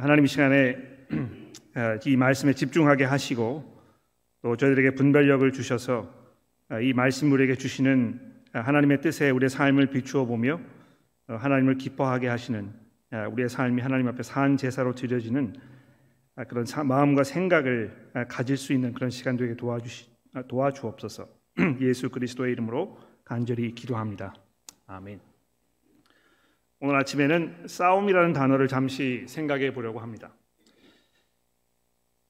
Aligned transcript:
하나님 0.00 0.24
이 0.24 0.28
시간에 0.28 0.76
이 2.06 2.16
말씀에 2.16 2.52
집중하게 2.52 3.02
하시고 3.02 3.82
또 4.42 4.56
저희들에게 4.56 4.94
분별력을 4.94 5.50
주셔서 5.50 6.08
이 6.80 6.92
말씀 6.92 7.32
우리에게 7.32 7.56
주시는 7.56 8.20
하나님의 8.52 9.00
뜻에 9.00 9.30
우리의 9.30 9.50
삶을 9.50 9.90
비추어 9.90 10.24
보며 10.24 10.60
하나님을 11.26 11.78
기뻐하게 11.78 12.28
하시는 12.28 12.72
우리의 13.32 13.48
삶이 13.48 13.82
하나님 13.82 14.06
앞에 14.06 14.22
산 14.22 14.56
제사로 14.56 14.94
드려지는 14.94 15.56
그런 16.46 16.64
마음과 16.84 17.24
생각을 17.24 18.12
가질 18.28 18.56
수 18.56 18.72
있는 18.72 18.92
그런 18.92 19.10
시간 19.10 19.36
되게 19.36 19.56
도와주시 19.56 20.06
도와주옵소서. 20.46 21.28
예수 21.80 22.08
그리스도의 22.10 22.52
이름으로 22.52 22.96
간절히 23.24 23.74
기도합니다. 23.74 24.32
아멘. 24.86 25.18
오늘 26.80 26.96
아침에는 26.96 27.66
싸움이라는 27.66 28.32
단어를 28.32 28.68
잠시 28.68 29.24
생각해 29.26 29.72
보려고 29.72 29.98
합니다. 29.98 30.32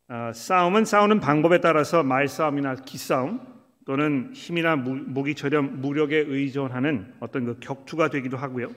아, 0.09 0.33
싸움은 0.33 0.85
싸우는 0.85 1.21
방법에 1.21 1.61
따라서 1.61 2.03
말싸움이나 2.03 2.77
기싸움 2.77 3.41
또는 3.85 4.33
힘이나 4.35 4.77
무기처럼 4.77 5.81
무력에 5.81 6.17
의존하는 6.17 7.15
어떤 7.21 7.45
그 7.45 7.59
격투가 7.61 8.09
되기도 8.09 8.37
하고요. 8.37 8.69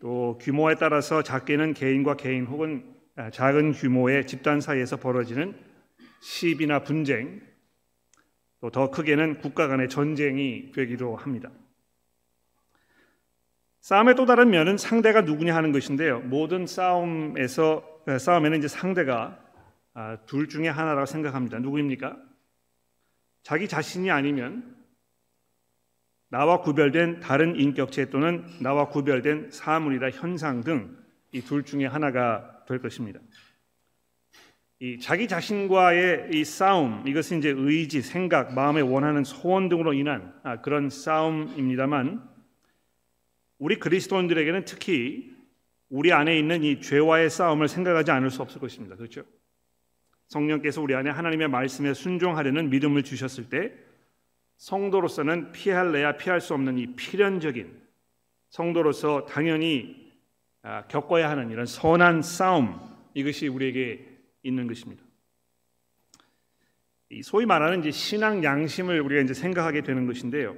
또 0.00 0.38
규모에 0.40 0.76
따라서 0.76 1.22
작게는 1.22 1.74
개인과 1.74 2.16
개인 2.16 2.46
혹은 2.46 2.84
아, 3.16 3.30
작은 3.30 3.72
규모의 3.72 4.26
집단 4.28 4.60
사이에서 4.60 4.96
벌어지는 4.96 5.56
시비나 6.20 6.84
분쟁, 6.84 7.40
또 8.60 8.70
더 8.70 8.90
크게는 8.90 9.38
국가 9.38 9.68
간의 9.68 9.88
전쟁이 9.88 10.72
되기도 10.72 11.16
합니다. 11.16 11.50
싸움의 13.88 14.16
또 14.16 14.26
다른 14.26 14.50
면은 14.50 14.76
상대가 14.76 15.22
누구냐 15.22 15.56
하는 15.56 15.72
것인데요. 15.72 16.20
모든 16.20 16.66
싸움에서 16.66 17.82
싸움에는 18.20 18.58
이제 18.58 18.68
상대가 18.68 19.38
아, 19.94 20.18
둘 20.26 20.46
중에 20.46 20.68
하나라고 20.68 21.06
생각합니다. 21.06 21.58
누구입니까? 21.58 22.14
자기 23.42 23.66
자신이 23.66 24.10
아니면 24.10 24.76
나와 26.28 26.60
구별된 26.60 27.20
다른 27.20 27.58
인격체 27.58 28.10
또는 28.10 28.44
나와 28.60 28.88
구별된 28.88 29.52
사물이나 29.52 30.10
현상 30.10 30.60
등 30.60 30.94
이 31.32 31.40
둘 31.40 31.64
중에 31.64 31.86
하나가 31.86 32.62
될 32.66 32.82
것입니다. 32.82 33.20
이 34.80 35.00
자기 35.00 35.26
자신과의 35.28 36.28
이 36.34 36.44
싸움 36.44 37.08
이것은 37.08 37.38
이제 37.38 37.54
의지, 37.56 38.02
생각, 38.02 38.52
마음에 38.52 38.82
원하는 38.82 39.24
소원 39.24 39.70
등으로 39.70 39.94
인한 39.94 40.34
아, 40.42 40.60
그런 40.60 40.90
싸움입니다만 40.90 42.36
우리 43.58 43.78
그리스도인들에게는 43.78 44.64
특히 44.64 45.34
우리 45.88 46.12
안에 46.12 46.38
있는 46.38 46.62
이 46.62 46.80
죄와의 46.80 47.30
싸움을 47.30 47.68
생각하지 47.68 48.10
않을 48.10 48.30
수 48.30 48.42
없을 48.42 48.60
것입니다. 48.60 48.96
그렇죠? 48.96 49.24
성령께서 50.28 50.82
우리 50.82 50.94
안에 50.94 51.10
하나님의 51.10 51.48
말씀에 51.48 51.94
순종하려는 51.94 52.70
믿음을 52.70 53.02
주셨을 53.02 53.48
때 53.48 53.72
성도로서는 54.58 55.52
피할래야 55.52 56.16
피할 56.16 56.40
수 56.40 56.52
없는 56.54 56.78
이 56.78 56.94
필연적인 56.94 57.80
성도로서 58.50 59.26
당연히 59.26 60.08
아, 60.62 60.86
겪어야 60.88 61.30
하는 61.30 61.50
이런 61.50 61.66
선한 61.66 62.22
싸움 62.22 62.78
이것이 63.14 63.48
우리에게 63.48 64.06
있는 64.42 64.66
것입니다. 64.66 65.02
소위 67.22 67.46
말하는 67.46 67.80
이제 67.80 67.90
신앙 67.90 68.44
양심을 68.44 69.00
우리가 69.00 69.22
이제 69.22 69.32
생각하게 69.32 69.82
되는 69.82 70.06
것인데요. 70.06 70.56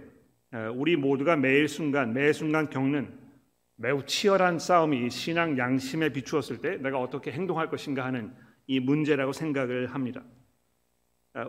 우리 0.75 0.97
모두가 0.97 1.37
매일 1.37 1.69
순간 1.69 2.13
매 2.13 2.33
순간 2.33 2.71
겪는 2.71 3.19
매우 3.77 4.05
치열한 4.05 4.59
싸움이 4.59 5.11
신앙 5.11 5.57
양심에 5.57 6.11
비추었을 6.11 6.59
때 6.59 6.77
내가 6.77 6.99
어떻게 6.99 7.33
행동할 7.33 7.71
것인가 7.71 8.05
하는 8.05 8.33
이 8.67 8.81
문제라고 8.81 9.33
생각을 9.33 9.95
합니다. 9.95 10.23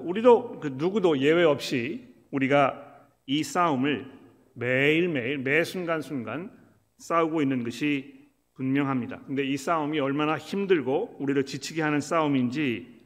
우리도 0.02 0.60
그 0.60 0.68
누구도 0.76 1.18
예외 1.20 1.44
없이 1.44 2.08
우리가 2.32 3.08
이 3.26 3.44
싸움을 3.44 4.12
매일매일 4.54 5.40
매 5.40 5.64
순간순간 5.64 6.52
싸우고 6.98 7.42
있는 7.42 7.64
것이 7.64 8.30
분명합니다. 8.54 9.22
근데 9.26 9.44
이 9.44 9.58
싸움이 9.58 10.00
얼마나 10.00 10.38
힘들고 10.38 11.18
우리를 11.20 11.46
지치게 11.46 11.82
하는 11.82 12.00
싸움인지 12.00 13.02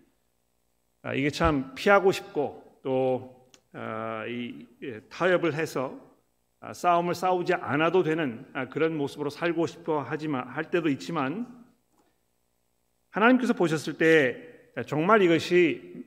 아, 1.01 1.13
이게 1.13 1.29
참 1.29 1.73
피하고 1.75 2.11
싶고 2.11 2.79
또 2.83 3.31
아, 3.31 3.34
이 4.27 4.65
예, 4.83 5.01
타협을 5.09 5.53
해서 5.53 5.99
아, 6.61 6.73
싸움을 6.73 7.13
싸우지 7.13 7.53
않아도 7.53 8.03
되는 8.03 8.45
아, 8.53 8.69
그런 8.69 8.97
모습으로 8.97 9.29
살고 9.29 9.67
싶어 9.67 10.01
하지만 10.01 10.47
할 10.47 10.71
때도 10.71 10.89
있지만 10.89 11.45
하나님께서 13.09 13.53
보셨을 13.53 13.97
때 13.97 14.51
정말 14.87 15.21
이것이 15.21 16.03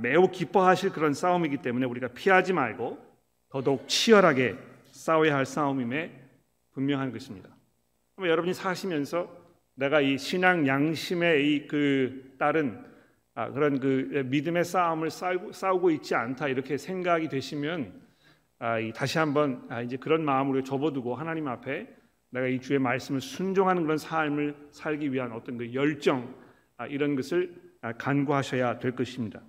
매우 0.00 0.30
기뻐하실 0.30 0.90
그런 0.90 1.14
싸움이기 1.14 1.58
때문에 1.58 1.86
우리가 1.86 2.08
피하지 2.08 2.52
말고 2.52 2.98
더더욱 3.48 3.88
치열하게 3.88 4.56
싸워야 4.92 5.36
할 5.36 5.46
싸움임에 5.46 6.12
분명한 6.72 7.12
것입니다. 7.12 7.48
여러분이 8.18 8.54
사시면서 8.54 9.28
내가 9.74 10.00
이 10.00 10.18
신앙 10.18 10.66
양심의 10.66 11.54
이그 11.54 12.34
따른 12.38 12.84
아, 13.38 13.52
그런 13.52 13.78
그 13.78 14.24
믿음의 14.26 14.64
싸움을 14.64 15.10
싸우고, 15.10 15.52
싸우고 15.52 15.92
있지 15.92 16.16
않다 16.16 16.48
이렇게 16.48 16.76
생각이 16.76 17.28
되시면 17.28 17.92
아, 18.58 18.80
이, 18.80 18.92
다시 18.92 19.18
한번 19.18 19.64
아, 19.68 19.80
이제 19.80 19.96
그런 19.96 20.24
마음으로 20.24 20.64
접어두고 20.64 21.14
하나님 21.14 21.46
앞에 21.46 21.86
내가 22.30 22.48
이 22.48 22.58
주의 22.60 22.80
말씀을 22.80 23.20
순종하는 23.20 23.84
그런 23.84 23.96
삶을 23.96 24.56
살기 24.72 25.12
위한 25.12 25.30
어떤 25.30 25.56
그 25.56 25.72
열정 25.72 26.34
아, 26.78 26.88
이런 26.88 27.14
것을 27.14 27.54
아, 27.80 27.92
간구하셔야 27.92 28.80
될 28.80 28.96
것입니다. 28.96 29.40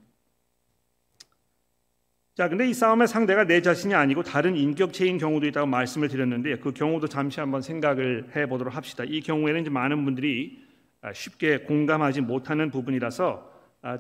자, 2.35 2.47
근데 2.47 2.69
이 2.69 2.75
싸움의 2.75 3.07
상대가 3.07 3.43
내 3.45 3.59
자신이 3.63 3.95
아니고 3.95 4.21
다른 4.21 4.55
인격체인 4.55 5.17
경우도 5.17 5.47
있다고 5.47 5.65
말씀을 5.65 6.09
드렸는데 6.09 6.59
그 6.59 6.73
경우도 6.73 7.07
잠시 7.07 7.39
한번 7.39 7.63
생각을 7.63 8.35
해 8.35 8.45
보도록 8.45 8.75
합시다. 8.75 9.03
이 9.07 9.21
경우에는 9.21 9.61
이제 9.61 9.71
많은 9.71 10.05
분들이 10.05 10.63
아, 11.01 11.11
쉽게 11.11 11.61
공감하지 11.61 12.21
못하는 12.21 12.69
부분이라서 12.69 13.48
아, 13.48 13.48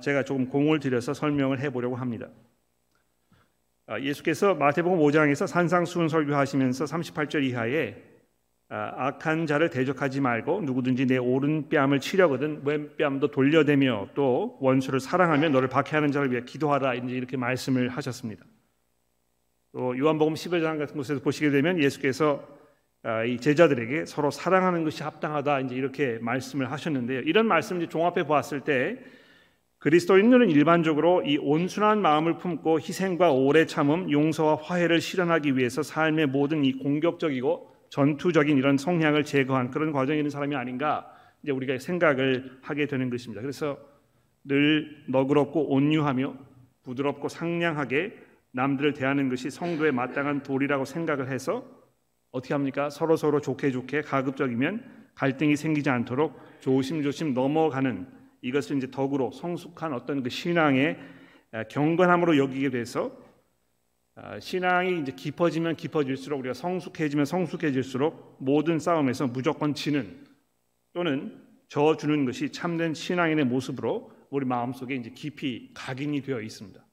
제가 0.01 0.23
조금 0.23 0.49
공을 0.49 0.79
들여서 0.79 1.13
설명을 1.13 1.59
해보려고 1.59 1.95
합니다. 1.95 2.27
아, 3.89 3.99
예수께서 3.99 4.53
마태복음 4.53 4.99
5장에서 4.99 5.47
산상수훈 5.47 6.09
설교하시면서 6.09 6.85
38절 6.85 7.43
이하에 7.43 7.95
아, 8.69 8.93
악한 9.07 9.47
자를 9.47 9.71
대적하지 9.71 10.21
말고 10.21 10.61
누구든지 10.61 11.07
내 11.07 11.17
오른 11.17 11.69
뺨을 11.69 11.99
치려거든 11.99 12.61
왼뺨도 12.63 13.31
돌려대며 13.31 14.09
또 14.13 14.59
원수를 14.61 14.99
사랑하며 14.99 15.49
너를 15.49 15.69
박해하는 15.69 16.11
자를 16.11 16.31
위해 16.31 16.43
기도하라 16.45 16.93
이렇게 16.93 17.35
말씀을 17.35 17.89
하셨습니다. 17.89 18.45
또 19.71 19.97
요한복음 19.97 20.35
15장 20.35 20.77
같은 20.77 20.95
곳에서 20.95 21.19
보시게 21.21 21.49
되면 21.49 21.81
예수께서 21.81 22.47
이 23.27 23.37
제자들에게 23.39 24.05
서로 24.05 24.29
사랑하는 24.29 24.83
것이 24.83 25.01
합당하다 25.01 25.61
이제 25.61 25.75
이렇게 25.75 26.19
말씀을 26.21 26.71
하셨는데요. 26.71 27.21
이런 27.21 27.47
말씀을 27.47 27.87
종합해 27.87 28.25
보았을 28.25 28.61
때 28.61 28.99
그리스도인들은 29.79 30.49
일반적으로 30.49 31.23
이 31.23 31.37
온순한 31.37 32.01
마음을 32.01 32.37
품고 32.37 32.81
희생과 32.81 33.31
오래 33.31 33.65
참음, 33.65 34.11
용서와 34.11 34.55
화해를 34.55 34.99
실현하기 34.99 35.55
위해서 35.57 35.81
삶의 35.81 36.27
모든 36.27 36.65
이 36.65 36.73
공격적이고 36.73 37.69
전투적인 37.89 38.57
이런 38.57 38.77
성향을 38.77 39.23
제거한 39.23 39.71
그런 39.71 39.93
과정이 39.93 40.19
있는 40.19 40.29
사람이 40.29 40.55
아닌가 40.55 41.09
이제 41.43 41.53
우리가 41.53 41.77
생각을 41.79 42.59
하게 42.61 42.87
되는 42.87 43.09
것입니다. 43.09 43.41
그래서 43.41 43.77
늘 44.43 45.05
너그럽고 45.07 45.73
온유하며 45.73 46.35
부드럽고 46.83 47.29
상냥하게 47.29 48.17
남들을 48.51 48.93
대하는 48.93 49.29
것이 49.29 49.49
성도의 49.49 49.93
마땅한 49.93 50.43
도리라고 50.43 50.83
생각을 50.83 51.29
해서 51.29 51.63
어떻게 52.31 52.53
합니까? 52.53 52.89
서로 52.89 53.15
서로 53.15 53.39
좋게 53.39 53.71
좋게 53.71 54.01
가급적이면 54.01 54.83
갈등이 55.15 55.55
생기지 55.55 55.89
않도록 55.89 56.37
조심조심 56.59 57.33
넘어가는 57.33 58.18
이것을 58.41 58.77
이제 58.77 58.89
덕으로 58.89 59.31
성숙한 59.31 59.93
어떤 59.93 60.23
그 60.23 60.29
신앙의 60.29 60.99
경건함으로 61.69 62.37
여기게 62.37 62.69
돼서 62.69 63.11
아, 64.15 64.39
신앙이 64.39 64.99
이제 64.99 65.13
깊어지면 65.15 65.77
깊어질수록 65.77 66.39
우리가 66.39 66.53
성숙해지면 66.53 67.25
성숙해질수록 67.25 68.37
모든 68.39 68.77
싸움에서 68.77 69.27
무조건 69.27 69.73
지는 69.73 70.27
또는 70.91 71.41
져주는 71.69 72.25
것이 72.25 72.51
참된 72.51 72.93
신앙인의 72.93 73.45
모습으로 73.45 74.11
우리 74.29 74.45
마음속에 74.45 74.95
이제 74.95 75.09
깊이 75.11 75.71
각인이 75.73 76.21
되어 76.21 76.41
있습니다. 76.41 76.85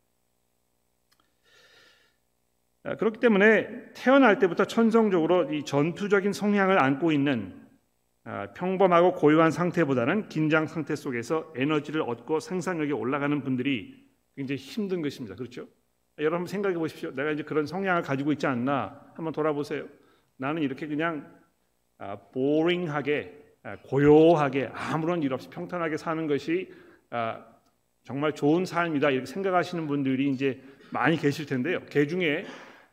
아, 2.84 2.94
그렇기 2.96 3.18
때문에 3.18 3.92
태어날 3.94 4.38
때부터 4.38 4.64
천성적으로 4.66 5.52
이 5.52 5.64
전투적인 5.64 6.32
성향을 6.32 6.78
안고 6.78 7.10
있는 7.10 7.60
아, 7.60 7.65
평범하고 8.54 9.14
고요한 9.14 9.50
상태보다는 9.50 10.28
긴장 10.28 10.66
상태 10.66 10.96
속에서 10.96 11.52
에너지를 11.54 12.02
얻고 12.02 12.40
생산력이 12.40 12.92
올라가는 12.92 13.40
분들이 13.42 14.04
굉장히 14.34 14.58
힘든 14.58 15.00
것입니다. 15.00 15.36
그렇죠? 15.36 15.66
여러분 16.18 16.46
생각해 16.46 16.76
보십시오. 16.76 17.12
내가 17.12 17.30
이제 17.30 17.42
그런 17.42 17.66
성향을 17.66 18.02
가지고 18.02 18.32
있지 18.32 18.46
않나 18.46 19.00
한번 19.14 19.32
돌아보세요. 19.32 19.84
나는 20.38 20.62
이렇게 20.62 20.86
그냥 20.86 21.30
보링하게 22.32 23.44
고요하게 23.84 24.70
아무런 24.72 25.22
일 25.22 25.32
없이 25.32 25.48
평탄하게 25.48 25.96
사는 25.96 26.26
것이 26.26 26.72
정말 28.02 28.34
좋은 28.34 28.64
삶이다 28.64 29.10
이렇게 29.10 29.26
생각하시는 29.26 29.86
분들이 29.86 30.30
이제 30.30 30.60
많이 30.90 31.16
계실 31.16 31.46
텐데요. 31.46 31.80
개 31.88 32.06
중에 32.06 32.44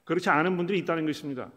그렇지 0.03 0.29
않은 0.29 0.57
분들이 0.57 0.77
있다는 0.79 1.05
것입니다. 1.05 1.51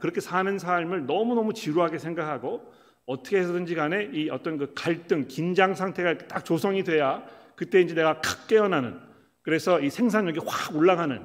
그렇게 0.00 0.20
사는 0.20 0.58
삶을 0.58 1.06
너무 1.06 1.34
너무 1.34 1.54
지루하게 1.54 1.98
생각하고 1.98 2.72
어떻게 3.08 3.38
해서든지 3.38 3.74
간에 3.74 4.10
이 4.12 4.28
어떤 4.28 4.58
그 4.58 4.74
갈등, 4.74 5.26
긴장 5.28 5.74
상태가 5.74 6.18
딱 6.28 6.44
조성이 6.44 6.84
돼야 6.84 7.26
그때 7.56 7.80
이제 7.80 7.94
내가 7.94 8.20
칵 8.20 8.46
깨어나는 8.46 9.00
그래서 9.40 9.80
이 9.80 9.88
생산력이 9.88 10.40
확 10.46 10.76
올라가는 10.76 11.24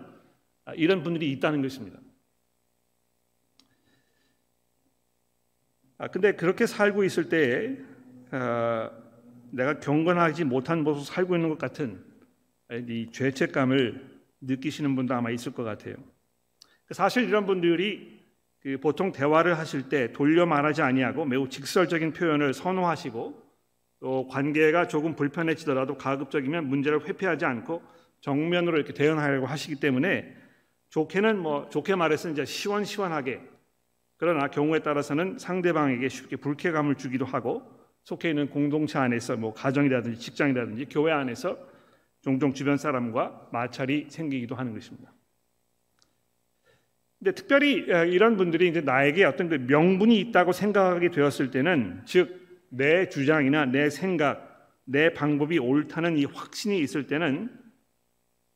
이런 0.77 1.03
분들이 1.03 1.29
있다는 1.33 1.61
것입니다. 1.61 1.99
아, 5.97 6.07
근데 6.07 6.31
그렇게 6.31 6.65
살고 6.65 7.03
있을 7.03 7.27
때에 7.27 7.77
어, 8.31 8.89
내가 9.51 9.81
경건하지 9.81 10.45
못한 10.45 10.85
모습 10.85 11.13
살고 11.13 11.35
있는 11.35 11.49
것 11.49 11.57
같은 11.57 12.01
이 12.71 13.09
죄책감을 13.11 14.21
느끼시는 14.39 14.95
분도 14.95 15.15
아마 15.15 15.31
있을 15.31 15.51
것 15.51 15.63
같아요. 15.63 15.95
사실 16.91 17.25
이런 17.25 17.45
분들이 17.45 18.22
그 18.63 18.77
보통 18.79 19.11
대화를 19.11 19.59
하실 19.59 19.89
때 19.89 20.13
돌려 20.13 20.45
말하지 20.45 20.81
아니하고 20.81 21.25
매우 21.25 21.49
직설적인 21.49 22.13
표현을 22.13 22.53
선호하시고 22.53 23.43
또 23.99 24.27
관계가 24.27 24.87
조금 24.87 25.15
불편해지더라도 25.15 25.97
가급적이면 25.97 26.67
문제를 26.67 27.05
회피하지 27.05 27.43
않고 27.43 27.83
정면으로 28.21 28.77
이렇게 28.77 28.93
대응하려고 28.93 29.47
하시기 29.47 29.75
때문에 29.75 30.35
좋게는 30.89 31.39
뭐 31.39 31.67
좋게 31.69 31.95
말해서 31.95 32.29
이제 32.29 32.45
시원시원하게 32.45 33.41
그러나 34.15 34.47
경우에 34.47 34.79
따라서는 34.79 35.37
상대방에게 35.39 36.07
쉽게 36.07 36.37
불쾌감을 36.37 36.95
주기도 36.95 37.25
하고 37.25 37.63
속해 38.03 38.29
있는 38.29 38.49
공동체 38.49 38.97
안에서 38.97 39.35
뭐 39.35 39.53
가정이라든지 39.53 40.19
직장이라든지 40.19 40.85
교회 40.85 41.11
안에서 41.11 41.57
종종 42.21 42.53
주변 42.53 42.77
사람과 42.77 43.49
마찰이 43.51 44.07
생기기도 44.09 44.55
하는 44.55 44.73
것입니다. 44.73 45.11
근데 47.23 47.31
특별히 47.35 47.85
이런 48.11 48.35
분들이 48.35 48.67
이제 48.67 48.81
나에게 48.81 49.23
어떤 49.23 49.47
그 49.47 49.55
명분이 49.55 50.19
있다고 50.19 50.51
생각하게 50.51 51.09
되었을 51.09 51.51
때는 51.51 52.01
즉 52.05 52.43
내 52.75 53.07
주장이나 53.07 53.65
내 53.65 53.91
생각, 53.91 54.71
내 54.83 55.13
방법이 55.13 55.59
옳다는 55.59 56.17
이 56.17 56.25
확신이 56.25 56.79
있을 56.79 57.05
때는 57.05 57.55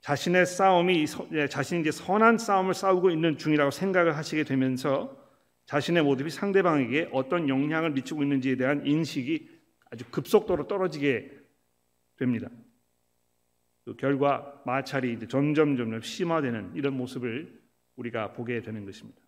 자신의 0.02 0.48
싸움이 0.48 1.06
자신이 1.50 1.82
이제 1.82 1.92
선한 1.92 2.40
싸움을 2.40 2.74
싸우고 2.74 3.12
있는 3.12 3.38
중이라고 3.38 3.70
생각을 3.70 4.18
하시게 4.18 4.44
되면서 4.44 5.16
자신의 5.66 6.04
모습이 6.04 6.32
상대방에게 6.32 7.10
어떤 7.12 7.48
영향을 7.48 7.92
미치고 7.92 8.24
있는지에 8.24 8.56
대한 8.56 8.86
인식이 8.88 9.50
아주 9.92 10.06
급속도로 10.10 10.68
떨어지게 10.68 11.32
됩니다. 12.18 12.50
그 13.86 13.96
결과 13.98 14.62
마찰이 14.66 15.20
점점 15.28 15.78
점점 15.78 16.02
심화되는 16.02 16.72
이런 16.74 16.98
모습을 16.98 17.62
우리가 17.98 18.34
보게 18.34 18.62
되는 18.62 18.86
것입니다. 18.86 19.20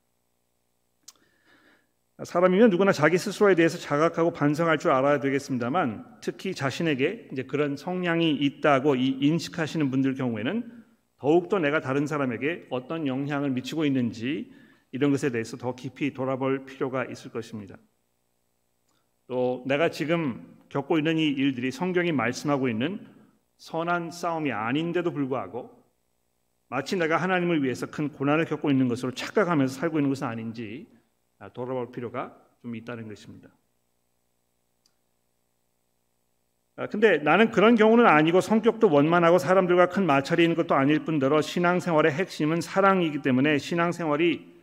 사람이면 2.24 2.70
누구나 2.70 2.92
자기 2.92 3.18
스스로에 3.18 3.56
대해서 3.56 3.78
자각하고 3.78 4.32
반성할 4.32 4.78
줄 4.78 4.92
알아야 4.92 5.20
되겠습니다만 5.20 6.20
특히 6.22 6.54
자신에게 6.54 7.30
이제 7.32 7.44
그런 7.44 7.78
성향이 7.78 8.32
있다고 8.32 8.96
인식하시는 8.96 9.90
분들 9.90 10.16
경우에는 10.16 10.80
더욱더 11.18 11.60
내가 11.60 11.80
다른 11.80 12.08
사람에게 12.08 12.68
어떤 12.70 13.08
영향을 13.08 13.52
미치고 13.52 13.86
있는지 13.86 14.52
이런 14.92 15.12
것에 15.12 15.32
대해서 15.32 15.56
더 15.56 15.76
깊이 15.76 16.14
돌아볼 16.14 16.66
필요가 16.66 17.06
있을 17.06 17.32
것입니다. 17.32 17.78
또 19.28 19.64
내가 19.68 19.90
지금 19.90 20.58
겪고 20.70 20.98
있는 20.98 21.18
이 21.18 21.28
일들이 21.28 21.72
성경이 21.72 22.12
말씀하고 22.12 22.68
있는 22.68 23.06
선한 23.58 24.12
싸움이 24.12 24.52
아닌데도 24.52 25.12
불구하고 25.12 25.79
마치 26.70 26.96
내가 26.96 27.18
하나님을 27.18 27.64
위해서 27.64 27.88
큰 27.88 28.10
고난을 28.10 28.46
겪고 28.46 28.70
있는 28.70 28.88
것으로 28.88 29.12
착각하면서 29.12 29.74
살고 29.80 30.00
있는 30.00 30.10
것은 30.10 30.28
아닌지 30.28 30.88
돌아볼 31.54 31.92
필요가 31.92 32.36
좀 32.62 32.76
있다는 32.76 33.08
것입니다. 33.08 33.50
아, 36.76 36.88
근데 36.88 37.18
나는 37.18 37.52
그런 37.52 37.76
경우는 37.76 38.08
아니고 38.08 38.40
성격도 38.40 38.90
원만하고 38.90 39.38
사람들과 39.38 39.90
큰 39.90 40.06
마찰이 40.06 40.44
있는 40.44 40.56
것도 40.56 40.76
아닐 40.76 41.04
뿐더러 41.04 41.42
신앙생활의 41.42 42.14
핵심은 42.14 42.62
사랑이기 42.62 43.22
때문에 43.22 43.58
신앙생활이 43.58 44.60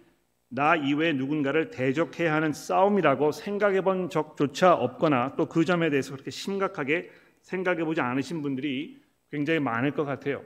나 0.48 0.76
이외에 0.76 1.12
누군가를 1.12 1.70
대적해야 1.70 2.32
하는 2.32 2.52
싸움이라고 2.52 3.32
생각해 3.32 3.82
본 3.82 4.08
적조차 4.08 4.72
없거나 4.74 5.34
또 5.36 5.46
그 5.46 5.64
점에 5.64 5.90
대해서 5.90 6.12
그렇게 6.12 6.30
심각하게 6.30 7.10
생각해 7.42 7.84
보지 7.84 8.00
않으신 8.00 8.42
분들이 8.42 9.02
굉장히 9.30 9.60
많을 9.60 9.90
것 9.90 10.04
같아요. 10.04 10.42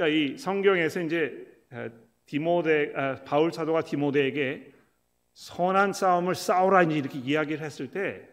그러니까 0.00 0.08
이 0.08 0.38
성경에서 0.38 1.02
이제 1.02 1.46
디모데 2.24 3.22
바울 3.26 3.52
사도가 3.52 3.82
디모데에게 3.82 4.72
선한 5.34 5.92
싸움을 5.92 6.34
싸우라 6.34 6.84
이렇게 6.84 7.18
이야기를 7.18 7.62
했을 7.62 7.90
때 7.90 8.26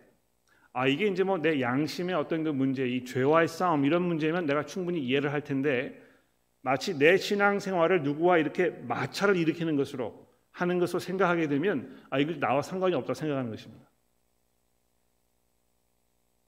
아, 0.71 0.87
이게 0.87 1.07
이제 1.07 1.23
뭐 1.23 1.39
내 1.39 1.59
양심의 1.59 2.15
어떤 2.15 2.43
그 2.43 2.49
문제, 2.49 2.87
이 2.87 3.03
죄와의 3.03 3.47
싸움 3.47 3.83
이런 3.83 4.03
문제면 4.03 4.45
내가 4.45 4.63
충분히 4.63 4.99
이해를 4.99 5.33
할 5.33 5.43
텐데 5.43 6.01
마치 6.61 6.97
내 6.97 7.17
신앙 7.17 7.59
생활을 7.59 8.03
누구와 8.03 8.37
이렇게 8.37 8.69
마찰을 8.69 9.35
일으키는 9.35 9.75
것으로 9.75 10.25
하는 10.51 10.79
것으로 10.79 10.99
생각하게 10.99 11.47
되면 11.47 11.97
아 12.09 12.19
이거 12.19 12.33
나와 12.39 12.61
상관이 12.61 12.95
없다 12.95 13.13
생각하는 13.13 13.49
것입니다. 13.49 13.89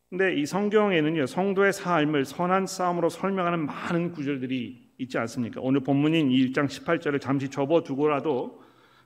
근데 0.10 0.36
이 0.36 0.45
성경에는요 0.45 1.25
성도의 1.25 1.74
삶을 1.74 2.25
선한 2.25 2.68
싸움으로 2.68 3.10
설명하는 3.10 3.66
많은 3.66 4.12
구절들이 4.12 4.88
있지 4.99 5.17
않습니까? 5.17 5.61
오늘 5.61 5.79
본문인 5.79 6.29
1장 6.29 6.67
18절을 6.67 7.19
잠시 7.21 7.49
접어두고라도 7.49 8.61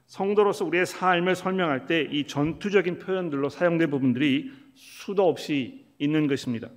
성도로서 0.07 0.65
우리의 0.65 0.85
삶을 0.85 1.35
설명할 1.35 1.85
때 1.85 2.07
이 2.11 2.25
전투적인 2.27 2.99
표현들로 2.99 3.49
사용된 3.49 3.89
부분들이 3.89 4.51
수도 4.73 5.27
없이 5.27 5.85
있는 5.99 6.27
것입니다. 6.27 6.69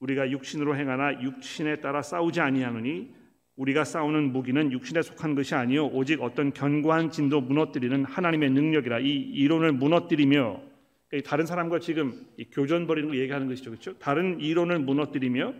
우리가 0.00 0.30
육신으로 0.30 0.76
행하나 0.76 1.20
육신에 1.20 1.80
따라 1.80 2.02
싸우지 2.02 2.40
아니하노니 2.40 3.14
우리가 3.56 3.82
싸우는 3.82 4.32
무기는 4.32 4.70
육신에 4.70 5.02
속한 5.02 5.34
것이 5.34 5.56
아니요 5.56 5.86
오직 5.86 6.22
어떤 6.22 6.52
견고한 6.52 7.10
진도 7.10 7.40
무너뜨리는 7.40 8.04
하나님의 8.04 8.50
능력이라 8.50 9.00
이 9.00 9.08
이론을 9.08 9.72
무너뜨리며 9.72 10.60
그러니까 11.08 11.28
다른 11.28 11.46
사람과 11.46 11.80
지금 11.80 12.26
교전 12.52 12.86
벌이는 12.86 13.08
거 13.08 13.16
얘기하는 13.16 13.48
것이죠, 13.48 13.70
그렇죠? 13.70 13.98
다른 13.98 14.38
이론을 14.40 14.78
무너뜨리며 14.80 15.54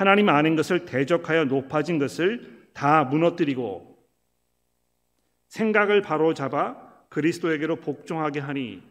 하나님 0.00 0.30
아는 0.30 0.56
것을 0.56 0.86
대적하여 0.86 1.44
높아진 1.44 1.98
것을 1.98 2.70
다 2.72 3.04
무너뜨리고 3.04 3.98
생각을 5.48 6.00
바로 6.00 6.32
잡아 6.32 6.74
그리스도에게로 7.10 7.76
복종하게 7.76 8.40
하니 8.40 8.82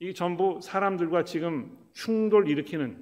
이 0.00 0.14
전부 0.14 0.58
사람들과 0.62 1.26
지금 1.26 1.76
충돌 1.92 2.48
일으키는 2.48 2.96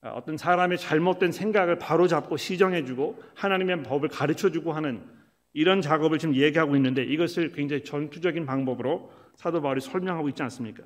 아, 0.00 0.12
어떤 0.12 0.38
사람의 0.38 0.78
잘못된 0.78 1.30
생각을 1.30 1.78
바로 1.78 2.08
잡고 2.08 2.38
시정해 2.38 2.86
주고 2.86 3.22
하나님의 3.34 3.82
법을 3.82 4.08
가르쳐 4.08 4.50
주고 4.50 4.72
하는 4.72 5.04
이런 5.52 5.82
작업을 5.82 6.16
지금 6.16 6.34
얘기하고 6.34 6.74
있는데 6.76 7.04
이것을 7.04 7.52
굉장히 7.52 7.84
전투적인 7.84 8.46
방법으로 8.46 9.12
사도 9.34 9.60
바울이 9.60 9.82
설명하고 9.82 10.30
있지 10.30 10.42
않습니까? 10.44 10.84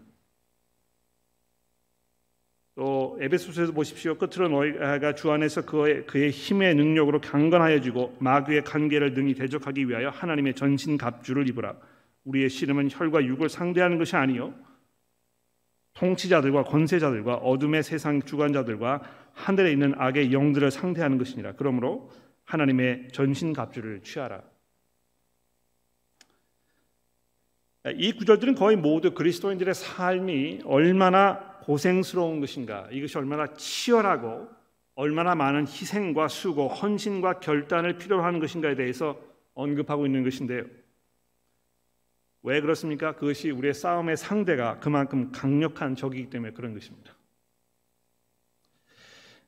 또 2.77 3.17
에베소서에서 3.21 3.73
보십시오. 3.73 4.17
끝으로 4.17 4.49
너희가 4.49 5.15
주 5.15 5.31
안에서 5.31 5.65
그의, 5.65 6.05
그의 6.07 6.31
힘의 6.31 6.75
능력으로 6.75 7.21
강건하여지고 7.21 8.17
마귀의 8.19 8.65
관계를 8.65 9.15
능히 9.15 9.35
대적하기 9.35 9.89
위하여 9.89 10.09
하나님의 10.09 10.55
전신 10.55 10.99
갑주를 10.99 11.49
입으라. 11.49 11.77
우리의 12.25 12.51
씨름은 12.51 12.89
혈과 12.91 13.25
육을 13.25 13.49
상대하는 13.49 13.99
것이 13.99 14.17
아니요 14.17 14.55
통치자들과 15.93 16.65
권세자들과 16.65 17.37
어둠의 17.37 17.85
세상 17.85 18.21
주관자들과 18.23 19.03
하늘에 19.35 19.71
있는 19.71 19.95
악의 19.97 20.33
영들을 20.33 20.71
상대하는 20.73 21.19
것이니라. 21.19 21.53
그러므로 21.53 22.11
하나님의 22.45 23.09
전신 23.13 23.53
갑주를 23.53 24.03
취하라. 24.03 24.43
이 27.97 28.13
구절들은 28.13 28.55
거의 28.55 28.77
모두 28.77 29.13
그리스도인들의 29.13 29.75
삶이 29.75 30.63
얼마나 30.65 31.54
고생스러운 31.65 32.41
것인가, 32.41 32.87
이것이 32.91 33.17
얼마나 33.17 33.47
치열하고 33.55 34.49
얼마나 34.97 35.35
많은 35.35 35.63
희생과 35.63 36.29
수고, 36.29 36.69
헌신과 36.69 37.41
결단을 37.41 37.97
필요로 37.97 38.23
하는 38.23 38.39
것인가에 38.39 38.75
대해서 38.75 39.19
언급하고 39.55 40.05
있는 40.05 40.23
것인데요. 40.25 40.65
왜 42.43 42.61
그렇습니까? 42.61 43.15
그것이 43.15 43.51
우리의 43.51 43.73
싸움의 43.73 44.19
상대가 44.19 44.79
그만큼 44.79 45.33
강력한 45.33 45.97
적이기 45.97 46.29
때문에 46.29 46.53
그런 46.53 46.75
것입니다. 46.75 47.15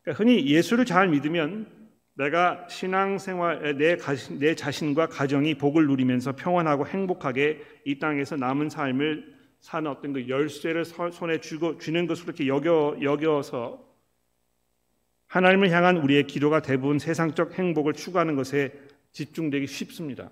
그러니까 0.02 0.18
흔히 0.18 0.46
예수를 0.46 0.86
잘 0.86 1.08
믿으면 1.08 1.70
내가 2.14 2.66
신앙생활 2.68 3.76
내, 3.76 3.98
내 4.38 4.54
자신과 4.54 5.08
가정이 5.08 5.56
복을 5.56 5.86
누리면서 5.86 6.34
평안하고 6.34 6.86
행복하게 6.86 7.62
이 7.84 7.98
땅에서 7.98 8.36
남은 8.36 8.70
삶을 8.70 9.35
사는 9.66 9.90
어떤 9.90 10.12
그 10.12 10.28
열쇠를 10.28 10.84
손에 10.84 11.40
쥐고 11.40 11.78
쥐는 11.78 12.06
것으로 12.06 12.26
이렇게 12.26 12.46
여겨 12.46 12.98
여겨서 13.02 13.84
하나님을 15.26 15.72
향한 15.72 15.96
우리의 15.96 16.28
기도가 16.28 16.62
대부분 16.62 17.00
세상적 17.00 17.58
행복을 17.58 17.94
추구하는 17.94 18.36
것에 18.36 18.72
집중되기 19.10 19.66
쉽습니다. 19.66 20.30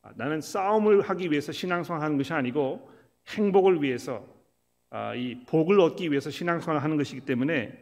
아, 0.00 0.12
나는 0.16 0.40
싸움을 0.40 1.02
하기 1.02 1.30
위해서 1.30 1.52
신앙생활하는 1.52 2.16
것이 2.16 2.32
아니고 2.32 2.90
행복을 3.28 3.82
위해서 3.82 4.26
아, 4.88 5.14
이 5.14 5.44
복을 5.44 5.78
얻기 5.78 6.10
위해서 6.10 6.30
신앙생활을 6.30 6.82
하는 6.82 6.96
것이기 6.96 7.20
때문에 7.26 7.78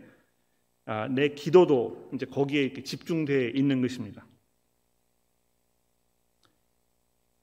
아, 0.87 1.07
내 1.07 1.29
기도도 1.29 2.11
이제 2.15 2.27
거기에 2.27 2.73
집중되어 2.83 3.51
있는 3.51 3.81
것입니다. 3.81 4.27